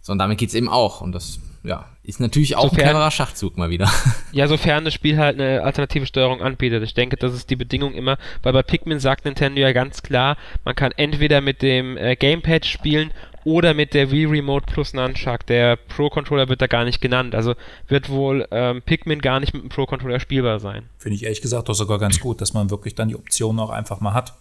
[0.00, 1.00] sondern damit geht's eben auch.
[1.00, 3.90] Und das ja, ist natürlich auch sofern, ein cleverer Schachzug mal wieder.
[4.32, 6.84] Ja, sofern das Spiel halt eine alternative Steuerung anbietet.
[6.84, 10.36] Ich denke, das ist die Bedingung immer, weil bei Pikmin sagt Nintendo ja ganz klar,
[10.64, 13.10] man kann entweder mit dem äh, Gamepad spielen
[13.44, 15.46] oder mit der Wii Remote plus Nunchuck.
[15.46, 17.34] Der Pro-Controller wird da gar nicht genannt.
[17.34, 17.54] Also
[17.88, 20.88] wird wohl ähm, Pikmin gar nicht mit dem Pro-Controller spielbar sein.
[20.98, 23.70] Finde ich ehrlich gesagt doch sogar ganz gut, dass man wirklich dann die Option auch
[23.70, 24.34] einfach mal hat.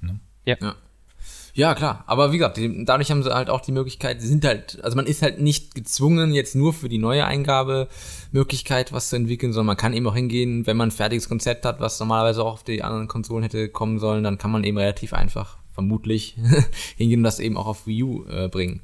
[0.00, 0.20] Ne?
[0.44, 0.56] Ja.
[0.60, 0.74] ja.
[1.54, 2.04] Ja, klar.
[2.06, 4.96] Aber wie gesagt, die, dadurch haben sie halt auch die Möglichkeit, sie sind halt, also
[4.96, 9.66] man ist halt nicht gezwungen, jetzt nur für die neue Eingabemöglichkeit was zu entwickeln, sondern
[9.66, 12.64] man kann eben auch hingehen, wenn man ein fertiges Konzept hat, was normalerweise auch auf
[12.64, 16.36] die anderen Konsolen hätte kommen sollen, dann kann man eben relativ einfach, vermutlich,
[16.96, 18.82] hingehen und das eben auch auf Wii U äh, bringen.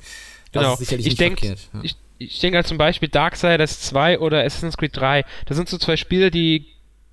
[0.52, 0.72] Das genau.
[0.72, 1.80] ist sicherlich ich nicht denk, Ja.
[1.82, 5.24] Ich, ich denke halt zum Beispiel Darksiders 2 oder Assassin's Creed 3.
[5.44, 6.66] Das sind so zwei Spiele, die,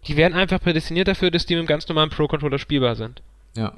[0.08, 3.22] die werden einfach prädestiniert dafür, dass die mit einem ganz normalen Pro-Controller spielbar sind.
[3.58, 3.74] Ja.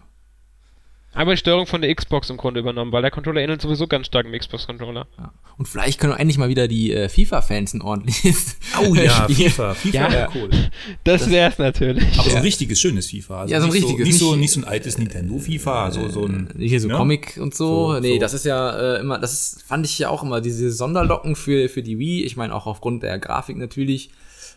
[1.15, 4.07] Aber die Steuerung von der Xbox im Grunde übernommen, weil der Controller ähnelt sowieso ganz
[4.07, 5.07] stark dem Xbox-Controller.
[5.17, 5.33] Ja.
[5.57, 9.73] Und vielleicht können endlich mal wieder die äh, FIFA-Fans ein ordentliches Oh ja, FIFA.
[9.73, 10.49] FIFA ja, wäre cool.
[11.05, 12.19] Das, das wär's natürlich.
[12.19, 13.41] Aber so ein richtiges, schönes FIFA.
[13.41, 13.97] Also ja, so ein richtiges.
[13.97, 16.49] So, nicht, so, nicht so ein altes Nintendo-FIFA, so, so ein.
[16.55, 16.97] Nicht hier so ja?
[16.97, 17.93] Comic und so.
[17.93, 20.69] so nee, das ist ja äh, immer, das ist, fand ich ja auch immer, diese
[20.69, 22.25] Sonderlocken für, für die Wii.
[22.25, 24.09] Ich meine, auch aufgrund der Grafik natürlich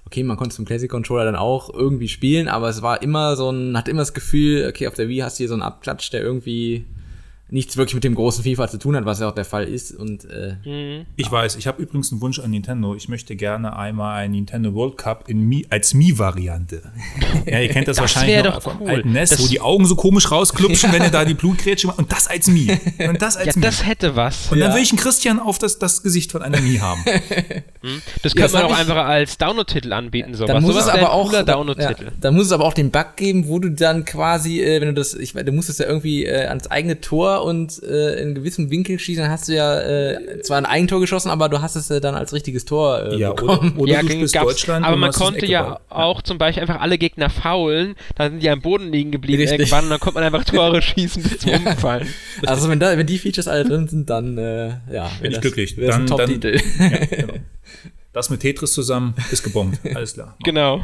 [0.08, 3.50] okay, man konnte zum Classic Controller dann auch irgendwie spielen, aber es war immer so
[3.50, 6.10] ein, hat immer das Gefühl, okay, auf der Wii hast du hier so einen Abklatsch,
[6.10, 6.86] der irgendwie
[7.50, 9.92] nichts wirklich mit dem großen FIFA zu tun hat, was ja auch der Fall ist.
[9.92, 11.06] Und äh, mhm.
[11.16, 12.94] ich weiß, ich habe übrigens einen Wunsch an Nintendo.
[12.94, 16.82] Ich möchte gerne einmal einen Nintendo World Cup in Mi als Mi-Variante.
[17.46, 18.90] ja, ihr kennt das, das wahrscheinlich noch vom cool.
[18.90, 21.98] alten NES, das wo die Augen so komisch rausklupschen, wenn ihr da die Blutgrätsche macht.
[21.98, 22.70] Und das als Mi.
[22.98, 23.62] Und das als ja, Mi.
[23.62, 24.52] das hätte was.
[24.52, 27.04] Und dann will ich einen Christian auf das, das Gesicht von einer Mi haben.
[27.80, 28.02] Hm?
[28.22, 30.34] Das könnte ja, man auch einfach als Download-Titel anbieten.
[30.34, 30.52] Sowas.
[30.52, 33.46] Dann muss es aber auch da, ja, dann muss es aber auch den Bug geben,
[33.46, 36.24] wo du dann quasi, äh, wenn du das, ich meine, du musst es ja irgendwie
[36.24, 40.40] äh, ans eigene Tor und äh, in gewissem Winkel schießen, dann hast du ja äh,
[40.42, 43.32] zwar ein Eigentor geschossen, aber du hast es ja dann als richtiges Tor äh, ja,
[43.32, 43.72] bekommen.
[43.72, 44.84] Oder, oder ja, du spielst Deutschland.
[44.84, 48.60] Aber man konnte ja auch zum Beispiel einfach alle Gegner faulen, dann sind die am
[48.60, 49.60] Boden liegen geblieben Richtig.
[49.60, 52.08] irgendwann und dann konnte man einfach Tore schießen bis zum Umfallen.
[52.46, 55.76] Also wenn, da, wenn die Features alle drin sind, dann äh, ja, bin ich glücklich.
[55.76, 56.60] Dann, ein Top-Titel.
[56.78, 57.34] Ja, genau.
[58.12, 59.78] Das mit Tetris zusammen ist gebombt.
[59.94, 60.36] Alles klar.
[60.42, 60.82] Genau.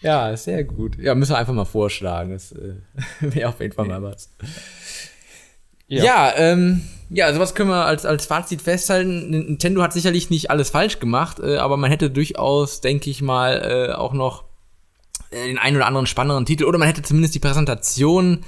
[0.00, 0.96] Ja, sehr gut.
[0.98, 2.32] Ja, müssen wir einfach mal vorschlagen.
[2.32, 2.76] Das äh,
[3.20, 4.30] wäre auf jeden Fall mal was.
[5.90, 9.30] Ja, ja, ähm, ja, also was können wir als, als Fazit festhalten?
[9.30, 13.88] Nintendo hat sicherlich nicht alles falsch gemacht, äh, aber man hätte durchaus, denke ich mal,
[13.90, 14.44] äh, auch noch
[15.30, 18.44] äh, den einen oder anderen spannenderen Titel oder man hätte zumindest die Präsentation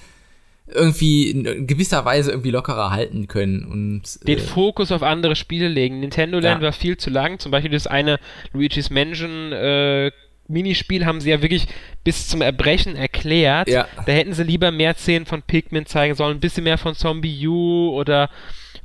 [0.69, 5.67] irgendwie in gewisser Weise irgendwie lockerer halten können und den äh, Fokus auf andere Spiele
[5.67, 5.99] legen.
[5.99, 6.67] Nintendo Land ja.
[6.67, 7.41] war viel zu lang.
[7.41, 8.21] Zum Beispiel das eine
[8.53, 10.13] Luigi's Mansion äh,
[10.49, 11.67] Minispiel haben sie ja wirklich
[12.05, 13.69] bis zum Erbrechen erklärt.
[13.69, 13.87] Ja.
[14.07, 17.47] Da hätten sie lieber mehr Szenen von Pikmin zeigen sollen, ein bisschen mehr von Zombie
[17.47, 18.31] U oder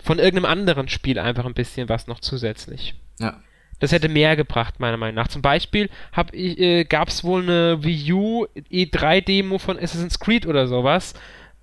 [0.01, 2.95] von irgendeinem anderen Spiel einfach ein bisschen was noch zusätzlich.
[3.19, 3.41] Ja.
[3.79, 5.27] Das hätte mehr gebracht, meiner Meinung nach.
[5.27, 5.89] Zum Beispiel
[6.31, 11.13] äh, gab es wohl eine Wii U E3-Demo von Assassin's Creed oder sowas,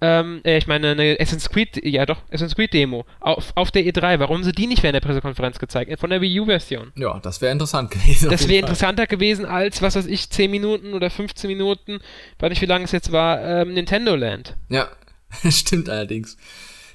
[0.05, 3.83] ähm, äh, ich meine, eine Assassin's Creed, ja doch, Assassin's Creed Demo auf, auf der
[3.85, 4.19] E3.
[4.19, 5.99] Warum sie die nicht während der Pressekonferenz gezeigt?
[5.99, 6.93] Von der Wii U-Version.
[6.97, 8.31] Ja, das wäre interessant gewesen.
[8.31, 12.01] Das wäre interessanter gewesen als, was weiß ich, 10 Minuten oder 15 Minuten,
[12.39, 14.57] weiß nicht, wie lange es jetzt war, ähm, Nintendo Land.
[14.69, 14.89] Ja,
[15.51, 16.37] stimmt allerdings.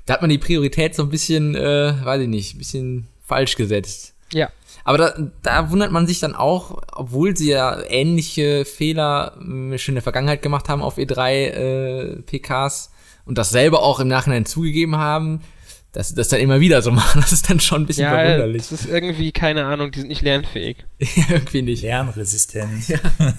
[0.06, 3.56] Da hat man die Priorität so ein bisschen, äh, weiß ich nicht, ein bisschen falsch
[3.56, 4.14] gesetzt.
[4.32, 4.50] Ja.
[4.84, 9.94] Aber da, da wundert man sich dann auch, obwohl sie ja ähnliche Fehler äh, schon
[9.94, 12.92] in der Vergangenheit gemacht haben auf E3 äh, PKs,
[13.30, 15.42] und das selber auch im Nachhinein zugegeben haben,
[15.92, 17.22] dass sie das dann immer wieder so machen.
[17.22, 18.64] Das ist dann schon ein bisschen ja, verwunderlich.
[18.70, 20.78] Das ist irgendwie, keine Ahnung, die sind nicht lernfähig.
[20.98, 21.84] ja, irgendwie nicht.
[21.84, 22.90] Lernresistent.
[22.90, 22.98] Ja.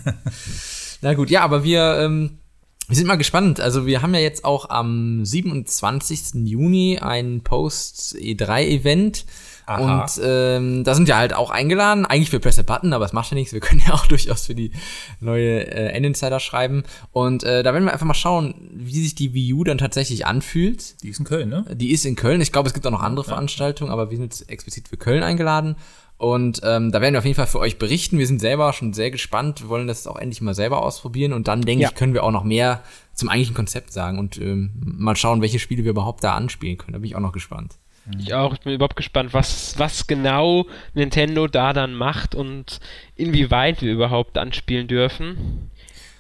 [1.03, 2.39] Na gut, ja, aber wir, ähm,
[2.87, 3.59] wir sind mal gespannt.
[3.59, 6.47] Also wir haben ja jetzt auch am 27.
[6.47, 9.27] Juni ein Post-E3-Event.
[9.71, 10.03] Aha.
[10.03, 13.13] Und ähm, da sind wir halt auch eingeladen, eigentlich für Press a Button, aber es
[13.13, 13.53] macht ja nichts.
[13.53, 14.73] Wir können ja auch durchaus für die
[15.21, 16.83] neue äh, Endinsider schreiben.
[17.13, 20.27] Und äh, da werden wir einfach mal schauen, wie sich die Wii U dann tatsächlich
[20.27, 21.01] anfühlt.
[21.05, 21.65] Die ist in Köln, ne?
[21.73, 22.41] Die ist in Köln.
[22.41, 23.29] Ich glaube, es gibt auch noch andere ja.
[23.29, 25.77] Veranstaltungen, aber wir sind jetzt explizit für Köln eingeladen.
[26.17, 28.19] Und ähm, da werden wir auf jeden Fall für euch berichten.
[28.19, 29.63] Wir sind selber schon sehr gespannt.
[29.63, 31.33] Wir wollen das auch endlich mal selber ausprobieren.
[31.33, 31.89] Und dann, denke ja.
[31.89, 32.83] ich, können wir auch noch mehr
[33.15, 36.93] zum eigentlichen Konzept sagen und ähm, mal schauen, welche Spiele wir überhaupt da anspielen können.
[36.93, 37.79] Da bin ich auch noch gespannt.
[38.19, 42.81] Ich auch, ich bin überhaupt gespannt, was, was genau Nintendo da dann macht und
[43.17, 45.71] inwieweit wir überhaupt anspielen dürfen.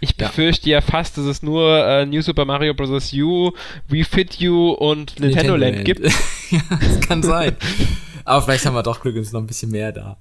[0.01, 3.13] Ich befürchte ja, ja fast, dass es nur äh, New Super Mario Bros.
[3.13, 3.53] U,
[3.89, 6.01] Wii Fit U und Nintendo, Land, gibt.
[6.51, 7.57] ja, das kann sein.
[8.25, 10.17] Aber vielleicht haben wir doch Glück und ist noch ein bisschen mehr da.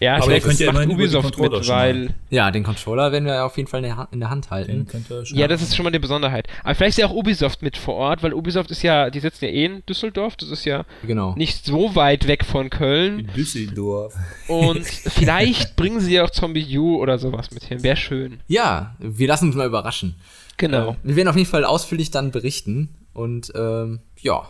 [0.00, 2.14] Ja, aber vielleicht könnt ihr macht Ubisoft mit, weil...
[2.30, 4.86] Ja, den Controller werden wir auf jeden Fall in der Hand halten.
[5.26, 6.48] ja, das ist schon mal die Besonderheit.
[6.64, 9.44] Aber vielleicht ist ja auch Ubisoft mit vor Ort, weil Ubisoft ist ja, die sitzen
[9.44, 11.34] ja eh in Düsseldorf, das ist ja genau.
[11.36, 13.20] nicht so weit weg von Köln.
[13.20, 14.14] In Düsseldorf.
[14.48, 18.40] Und vielleicht bringen sie ja auch Zombie U oder sowas mit hin, wäre schön.
[18.48, 20.14] Ja, wir lassen uns mal überraschen.
[20.56, 20.92] Genau.
[20.92, 24.48] Äh, wir werden auf jeden Fall ausführlich dann berichten und ähm, ja,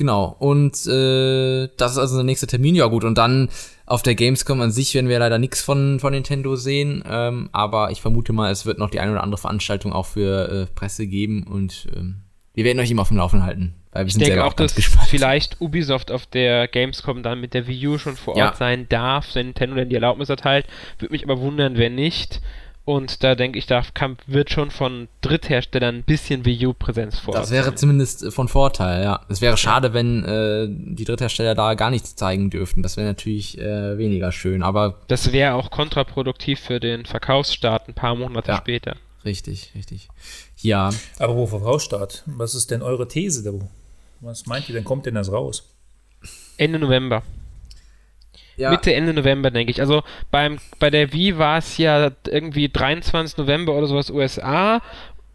[0.00, 0.34] genau.
[0.38, 2.74] Und äh, das ist also der nächste Termin.
[2.74, 3.50] Ja gut, und dann
[3.86, 7.90] auf der Gamescom an sich werden wir leider nichts von, von Nintendo sehen, ähm, aber
[7.90, 11.06] ich vermute mal, es wird noch die eine oder andere Veranstaltung auch für äh, Presse
[11.06, 12.22] geben und ähm,
[12.54, 13.74] wir werden euch immer auf dem Laufenden halten.
[13.92, 15.08] Weil wir ich sind denke auch, dass gespannt.
[15.08, 18.54] vielleicht Ubisoft auf der Gamescom dann mit der Wii U schon vor Ort ja.
[18.54, 20.66] sein darf, wenn Nintendo dann die Erlaubnis erteilt.
[20.98, 22.40] Würde mich aber wundern, wenn nicht.
[22.90, 27.34] Und da denke ich, da kann, wird schon von Drittherstellern ein bisschen Wii U-Präsenz vor.
[27.34, 29.24] Das wäre zumindest äh, von Vorteil, ja.
[29.28, 32.82] Es wäre schade, wenn äh, die Dritthersteller da gar nichts zeigen dürften.
[32.82, 34.98] Das wäre natürlich äh, weniger schön, aber.
[35.06, 38.96] Das wäre auch kontraproduktiv für den Verkaufsstart ein paar Monate ja, später.
[39.24, 40.08] Richtig, richtig.
[40.56, 40.90] Ja.
[41.20, 42.24] Aber wo Verkaufsstart?
[42.26, 43.52] Was ist denn eure These da?
[44.18, 44.82] Was meint ihr denn?
[44.82, 45.76] Kommt denn das raus?
[46.56, 47.22] Ende November
[48.56, 48.70] ja.
[48.70, 49.80] Mitte, Ende November, denke ich.
[49.80, 54.82] Also beim, bei der Wii war es ja irgendwie 23 November oder sowas USA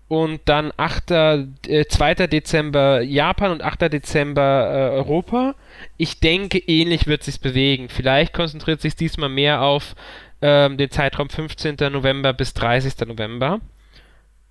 [0.08, 1.12] und dann 8.
[1.12, 2.28] Äh, 2.
[2.28, 3.94] Dezember Japan und 8.
[3.94, 5.56] Dezember äh, Europa.
[5.98, 7.90] Ich denke, ähnlich wird sich bewegen.
[7.90, 9.96] Vielleicht konzentriert sich diesmal mehr auf
[10.42, 11.78] ähm, den Zeitraum 15.
[11.92, 13.08] November bis 30.
[13.08, 13.62] November.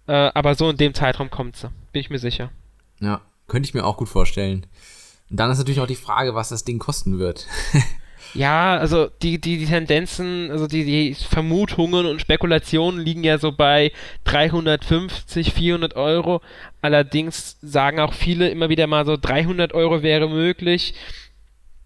[0.06, 2.50] Äh, aber so in dem Zeitraum kommt sie, bin ich mir sicher.
[3.00, 4.66] Ja, könnte ich mir auch gut vorstellen.
[5.30, 7.46] Und dann ist natürlich auch die Frage, was das Ding kosten wird.
[8.35, 13.53] Ja, also die, die, die Tendenzen, also die, die Vermutungen und Spekulationen liegen ja so
[13.53, 13.93] bei
[14.24, 16.41] 350, 400 Euro.
[16.82, 20.95] Allerdings sagen auch viele immer wieder mal so 300 Euro wäre möglich.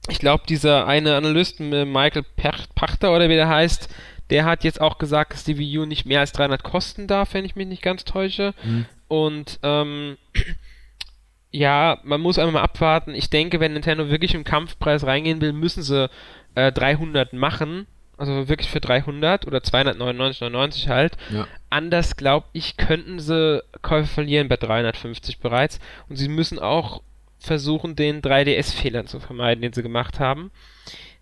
[0.08, 2.24] Ich glaube, dieser eine Analyst, Michael
[2.74, 3.90] Pachter oder wie der heißt,
[4.30, 7.34] der hat jetzt auch gesagt, dass die Wii U nicht mehr als 300 kosten darf,
[7.34, 8.54] wenn ich mich nicht ganz täusche.
[8.62, 8.86] Mhm.
[9.08, 10.16] Und ähm,
[11.50, 13.14] ja, man muss einmal mal abwarten.
[13.14, 16.10] Ich denke, wenn Nintendo wirklich im Kampfpreis reingehen will, müssen sie
[16.58, 17.86] äh, 300 machen.
[18.16, 21.16] Also wirklich für 300 oder 299,99 halt.
[21.30, 21.46] Ja.
[21.70, 25.78] Anders, glaube ich, könnten sie Käufe verlieren bei 350 bereits.
[26.08, 27.02] Und sie müssen auch
[27.38, 30.50] versuchen, den 3DS-Fehler zu vermeiden, den sie gemacht haben.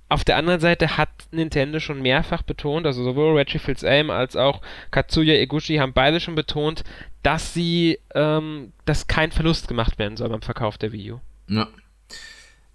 [0.08, 4.62] Auf der anderen Seite hat Nintendo schon mehrfach betont, also sowohl Reggie Fils-Aim als auch
[4.92, 6.84] Katsuya Eguchi haben beide schon betont,
[7.24, 11.20] dass sie, ähm, dass kein Verlust gemacht werden soll beim Verkauf der Wii U.
[11.48, 11.68] Ja.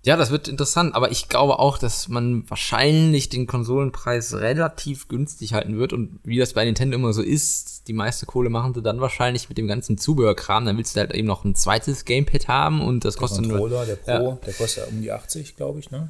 [0.04, 5.54] Ja, das wird interessant, aber ich glaube auch, dass man wahrscheinlich den Konsolenpreis relativ günstig
[5.54, 8.82] halten wird und wie das bei Nintendo immer so ist, die meiste Kohle machen sie
[8.82, 12.48] dann wahrscheinlich mit dem ganzen Zubehörkram, dann willst du halt eben noch ein zweites Gamepad
[12.48, 13.86] haben und das der kostet Controller, nur...
[13.86, 14.40] Der Pro, ja.
[14.44, 16.10] der kostet ja um die 80, glaube ich, ne?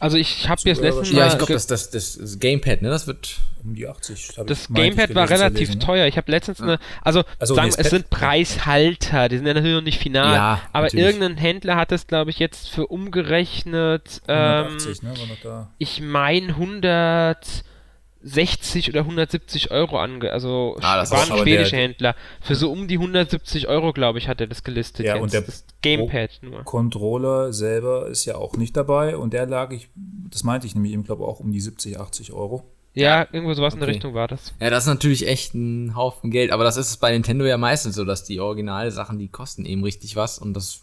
[0.00, 3.36] Also ich habe jetzt letztens Ja, ich glaube, das, das, das Gamepad, ne, das wird
[3.62, 4.34] um die 80.
[4.46, 5.84] Das Gamepad war relativ lesen, ne?
[5.84, 6.06] teuer.
[6.06, 6.64] Ich habe letztens ja.
[6.64, 10.60] eine, also, also sagen, es sind Preishalter, die sind ja natürlich noch nicht final, ja,
[10.72, 11.06] aber natürlich.
[11.06, 15.08] irgendein Händler hat es, glaube ich, jetzt für umgerechnet, 180, ähm,
[15.44, 17.64] ne, ich meine 100
[18.22, 22.16] 60 oder 170 Euro ange, also ah, das war ein schwedischer Händler.
[22.40, 25.06] Für so um die 170 Euro, glaube ich, hat er das gelistet.
[25.06, 25.22] Ja, jetzt.
[25.22, 26.64] und der das Gamepad nur.
[26.64, 30.92] Controller selber ist ja auch nicht dabei und der lag ich, das meinte ich nämlich
[30.92, 32.64] eben, glaube ich, auch um die 70, 80 Euro.
[32.94, 33.80] Ja, ja, irgendwo sowas okay.
[33.80, 34.52] in der Richtung war das.
[34.60, 37.94] Ja, das ist natürlich echt ein Haufen Geld, aber das ist bei Nintendo ja meistens
[37.94, 40.82] so, dass die Originalsachen, die kosten eben richtig was und das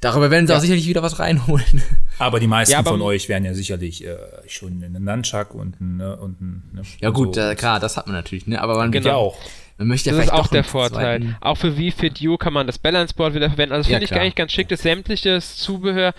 [0.00, 0.58] Darüber werden sie ja.
[0.58, 1.82] auch sicherlich wieder was reinholen.
[2.18, 5.80] Aber die meisten ja, aber von euch werden ja sicherlich äh, schon einen Nunchuck und
[5.80, 7.40] ein, ne, und ein ne, Ja gut, so.
[7.40, 8.60] äh, klar, das hat man natürlich, ne?
[8.60, 9.08] Aber man genau.
[9.08, 9.36] ja auch.
[9.78, 11.20] Man möchte ja das ist auch der Vorteil.
[11.20, 11.36] Zweiten.
[11.40, 13.74] Auch für Wii Fit U kann man das Balance Board wieder verwenden.
[13.74, 16.14] Also finde ja, ich gar nicht ganz schick, dass sämtliches Zubehör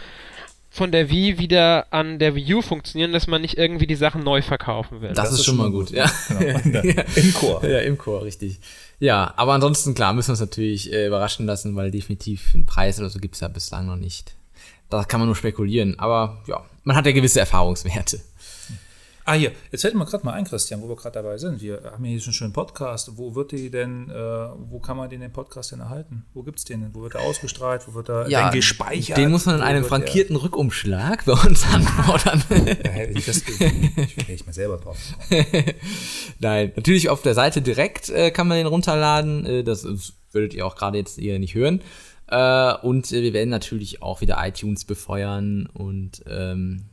[0.70, 4.24] von der Wii wieder an der Wii U funktionieren, dass man nicht irgendwie die Sachen
[4.24, 5.10] neu verkaufen will.
[5.10, 5.96] Das, das ist, ist schon mal gut, gut.
[5.98, 6.10] ja.
[6.60, 6.82] Genau.
[7.16, 7.66] Im Chor.
[7.66, 8.60] Ja, im Chor, richtig.
[9.00, 13.00] Ja, aber ansonsten, klar, müssen wir uns natürlich äh, überraschen lassen, weil definitiv einen Preis
[13.00, 14.36] oder so gibt es ja bislang noch nicht.
[14.90, 18.22] Da kann man nur spekulieren, aber ja, man hat ja gewisse Erfahrungswerte.
[19.30, 21.60] Ah, hier, jetzt fällt mir gerade mal ein, Christian, wo wir gerade dabei sind.
[21.62, 23.12] Wir haben hier schon einen schönen Podcast.
[23.18, 26.26] Wo wird die denn, äh, wo kann man den, den Podcast denn erhalten?
[26.34, 26.96] Wo gibt es den denn?
[26.96, 27.86] Wo wird er ausgestrahlt?
[27.90, 29.18] Wo wird er ja, gespeichert?
[29.18, 30.44] Den muss man in einem frankierten der?
[30.44, 32.42] Rückumschlag bei uns anfordern.
[32.50, 34.96] ja, das ich, ich mal selber drauf.
[36.40, 39.46] Nein, natürlich auf der Seite direkt äh, kann man den runterladen.
[39.46, 41.82] Äh, das, das würdet ihr auch gerade jetzt hier nicht hören.
[42.28, 46.86] Äh, und äh, wir werden natürlich auch wieder iTunes befeuern und ähm,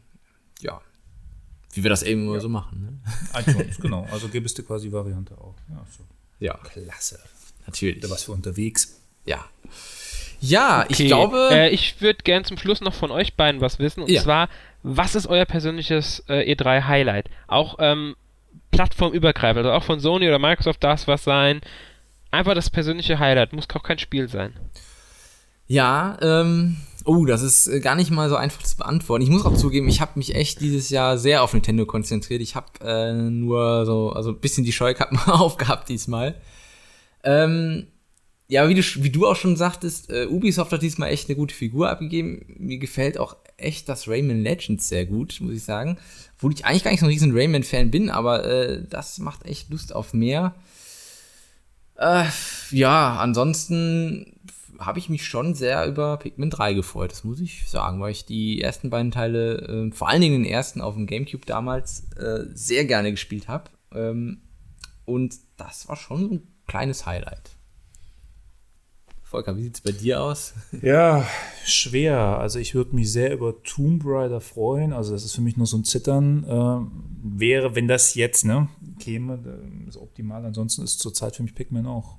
[0.60, 0.80] ja,
[1.74, 2.40] wie wir das eben immer ja.
[2.40, 3.02] so machen.
[3.34, 3.40] Ne?
[3.40, 4.06] iTunes, genau.
[4.10, 5.56] Also gibst du quasi Variante auch.
[5.68, 6.04] Ja, so.
[6.38, 6.54] ja.
[6.58, 7.18] Klasse.
[7.66, 8.00] Natürlich.
[8.00, 9.00] Da was für unterwegs.
[9.26, 9.44] Ja.
[10.40, 10.92] Ja, okay.
[10.92, 11.48] ich glaube.
[11.50, 14.02] Äh, ich würde gern zum Schluss noch von euch beiden was wissen.
[14.02, 14.22] Und ja.
[14.22, 14.48] zwar,
[14.82, 17.28] was ist euer persönliches äh, E3-Highlight?
[17.48, 18.14] Auch ähm,
[18.70, 21.60] plattformübergreifend, also auch von Sony oder Microsoft darf es was sein.
[22.30, 24.52] Einfach das persönliche Highlight, muss auch kein Spiel sein.
[25.66, 29.22] Ja, ähm, Oh, das ist äh, gar nicht mal so einfach zu beantworten.
[29.22, 32.40] Ich muss auch zugeben, ich habe mich echt dieses Jahr sehr auf Nintendo konzentriert.
[32.40, 36.34] Ich habe äh, nur so, also ein bisschen die Scheukappen aufgehabt diesmal.
[37.22, 37.88] Ähm,
[38.48, 41.54] ja, wie du, wie du auch schon sagtest, äh, Ubisoft hat diesmal echt eine gute
[41.54, 42.46] Figur abgegeben.
[42.58, 45.98] Mir gefällt auch echt das Rayman Legends sehr gut, muss ich sagen.
[46.36, 49.68] Obwohl ich eigentlich gar nicht so ein riesen Rayman-Fan bin, aber äh, das macht echt
[49.68, 50.54] Lust auf mehr.
[51.96, 52.24] Äh,
[52.70, 54.33] ja, ansonsten
[54.78, 58.24] habe ich mich schon sehr über Pikmin 3 gefreut, das muss ich sagen, weil ich
[58.24, 62.44] die ersten beiden Teile, äh, vor allen Dingen den ersten auf dem Gamecube damals, äh,
[62.54, 63.70] sehr gerne gespielt habe.
[63.92, 64.42] Ähm,
[65.04, 67.50] und das war schon ein kleines Highlight.
[69.22, 70.54] Volker, wie sieht es bei dir aus?
[70.82, 71.26] Ja,
[71.64, 72.38] schwer.
[72.38, 74.92] Also ich würde mich sehr über Tomb Raider freuen.
[74.92, 76.44] Also das ist für mich nur so ein Zittern.
[76.44, 78.68] Äh, wäre, wenn das jetzt ne,
[79.00, 79.40] käme,
[79.88, 80.44] ist optimal.
[80.46, 82.18] Ansonsten ist zurzeit für mich Pikmin auch.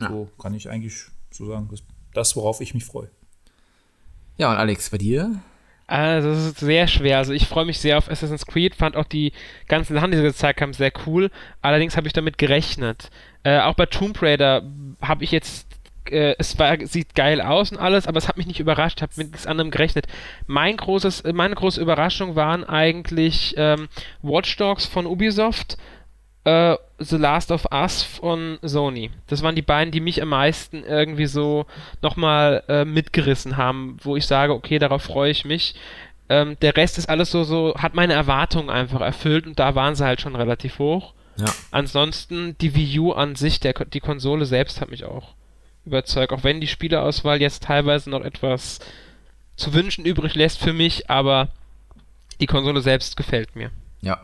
[0.00, 0.08] Ja.
[0.08, 1.68] So kann ich eigentlich sozusagen
[2.14, 3.10] das, worauf ich mich freue.
[4.36, 5.40] Ja, und Alex, bei dir?
[5.86, 7.18] Also, das ist sehr schwer.
[7.18, 9.32] Also, ich freue mich sehr auf Assassin's Creed, fand auch die
[9.68, 11.30] ganzen Sachen, die sie gezeigt haben, sehr cool.
[11.62, 13.10] Allerdings habe ich damit gerechnet.
[13.42, 14.62] Äh, auch bei Tomb Raider
[15.00, 15.68] habe ich jetzt
[16.10, 19.12] äh, es war, sieht geil aus und alles, aber es hat mich nicht überrascht, habe
[19.16, 20.06] mit nichts anderem gerechnet.
[20.46, 23.88] Mein großes, meine große Überraschung waren eigentlich ähm,
[24.22, 25.76] Watch Dogs von Ubisoft
[26.48, 29.10] äh, The Last of Us von Sony.
[29.26, 31.66] Das waren die beiden, die mich am meisten irgendwie so
[32.02, 35.74] nochmal äh, mitgerissen haben, wo ich sage, okay, darauf freue ich mich.
[36.28, 39.94] Ähm, der Rest ist alles so, so, hat meine Erwartungen einfach erfüllt und da waren
[39.94, 41.14] sie halt schon relativ hoch.
[41.36, 41.46] Ja.
[41.70, 45.34] Ansonsten, die Wii U an sich, der, die Konsole selbst hat mich auch
[45.84, 48.80] überzeugt, auch wenn die Spieleauswahl jetzt teilweise noch etwas
[49.56, 51.48] zu wünschen übrig lässt für mich, aber
[52.40, 53.70] die Konsole selbst gefällt mir.
[54.00, 54.20] Ja,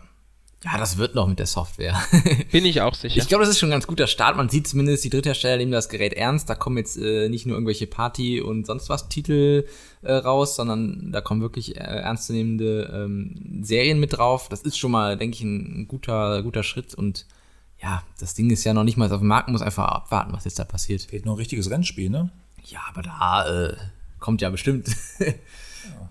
[0.65, 1.95] ja, das wird noch mit der Software.
[2.51, 3.21] Bin ich auch sicher.
[3.21, 4.37] Ich glaube, das ist schon ein ganz guter Start.
[4.37, 6.49] Man sieht zumindest, die Dritthersteller nehmen das Gerät ernst.
[6.49, 9.67] Da kommen jetzt äh, nicht nur irgendwelche Party- und sonst was Titel
[10.01, 14.49] äh, raus, sondern da kommen wirklich äh, ernstzunehmende ähm, Serien mit drauf.
[14.49, 16.95] Das ist schon mal, denke ich, ein guter, guter Schritt.
[16.95, 17.27] Und
[17.83, 20.47] ja, das Ding ist ja noch nicht mal auf dem Markt, muss einfach abwarten, was
[20.47, 21.03] jetzt da passiert.
[21.03, 22.31] Fehlt noch ein richtiges Rennspiel, ne?
[22.65, 23.77] Ja, aber da äh,
[24.19, 24.89] kommt ja bestimmt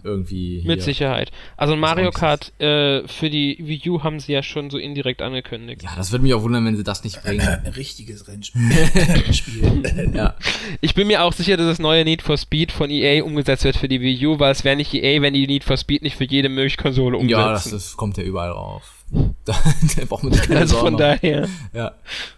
[0.04, 0.64] irgendwie.
[0.66, 0.84] Mit hier.
[0.84, 1.32] Sicherheit.
[1.58, 5.84] Also Mario Kart äh, für die Wii U haben sie ja schon so indirekt angekündigt.
[5.84, 7.41] Ja, das würde mich auch wundern, wenn sie das nicht bringen.
[7.41, 8.62] Ein richtiges Rennspiel.
[10.14, 10.36] ja.
[10.82, 13.78] Ich bin mir auch sicher, dass das neue Need for Speed von EA umgesetzt wird
[13.78, 16.18] für die Wii U, weil es wäre nicht EA, wenn die Need for Speed nicht
[16.18, 17.39] für jede Milchkonsole umsetzen.
[17.39, 19.04] Ja, das, das kommt ja überall rauf.
[19.45, 19.54] Da,
[19.97, 21.47] da braucht man sich keine also Sorgen von daher.
[21.74, 21.91] Ja.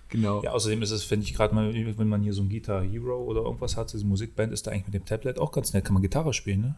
[0.09, 0.41] Genau.
[0.43, 3.23] Ja, außerdem ist es, finde ich, gerade mal, wenn man hier so ein Guitar Hero
[3.23, 5.83] oder irgendwas hat, diese Musikband ist da eigentlich mit dem Tablet auch ganz nett.
[5.85, 6.75] Kann man Gitarre spielen, ne?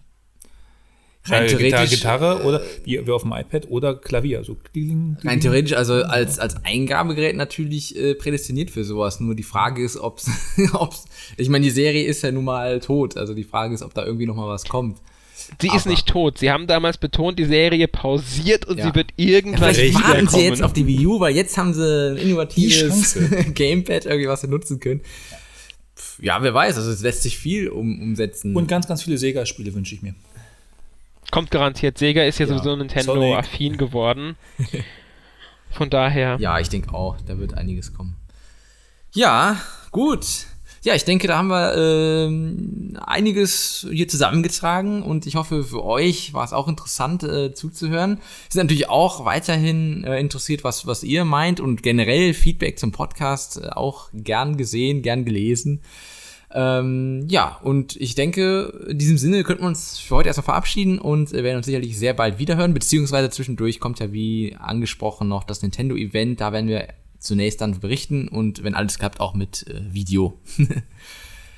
[1.29, 4.43] Rein äh, theoretisch, Gitarre, oder wie, wie auf dem iPad oder Klavier.
[4.43, 5.17] So kling.
[5.23, 9.19] Rein theoretisch, also als, als Eingabegerät natürlich äh, prädestiniert für sowas.
[9.19, 10.29] Nur die Frage ist, ob's,
[10.73, 11.05] ob's,
[11.37, 13.17] ich meine, die Serie ist ja nun mal tot.
[13.17, 14.97] Also die Frage ist, ob da irgendwie noch mal was kommt.
[15.61, 16.39] Sie Aber ist nicht tot.
[16.39, 18.87] Sie haben damals betont, die Serie pausiert und ja.
[18.87, 21.73] sie wird irgendwann ja, Vielleicht warten sie jetzt auf die Wii U, weil jetzt haben
[21.73, 23.17] sie ein innovatives
[23.53, 25.01] Gamepad, irgendwie was sie nutzen können.
[26.19, 28.55] Ja, wer weiß, also es lässt sich viel um, umsetzen.
[28.55, 30.15] Und ganz, ganz viele Sega-Spiele wünsche ich mir.
[31.31, 31.97] Kommt garantiert.
[31.97, 32.53] Sega ist ja, ja.
[32.53, 34.35] sowieso Nintendo-affin geworden.
[35.71, 36.37] Von daher.
[36.39, 38.15] Ja, ich denke auch, da wird einiges kommen.
[39.13, 39.57] Ja,
[39.91, 40.25] gut.
[40.83, 46.33] Ja, ich denke, da haben wir äh, einiges hier zusammengetragen und ich hoffe, für euch
[46.33, 48.17] war es auch interessant äh, zuzuhören.
[48.17, 52.91] Wir sind natürlich auch weiterhin äh, interessiert, was, was ihr meint und generell Feedback zum
[52.91, 55.81] Podcast äh, auch gern gesehen, gern gelesen.
[56.53, 60.97] Ähm, ja, und ich denke, in diesem Sinne könnten wir uns für heute erstmal verabschieden
[60.97, 65.61] und werden uns sicherlich sehr bald wiederhören, beziehungsweise zwischendurch kommt ja wie angesprochen noch das
[65.61, 66.87] Nintendo-Event, da werden wir
[67.19, 70.39] zunächst dann berichten und wenn alles klappt, auch mit äh, Video.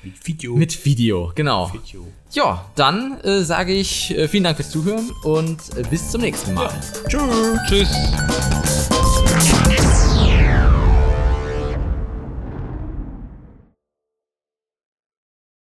[0.02, 0.56] mit Video.
[0.56, 1.72] Mit Video, genau.
[1.72, 2.06] Video.
[2.32, 6.54] Ja, dann äh, sage ich äh, vielen Dank fürs Zuhören und äh, bis zum nächsten
[6.54, 6.72] Mal.
[7.08, 7.58] Ja.
[7.68, 7.88] Tschüss.
[9.68, 9.89] Tschüss.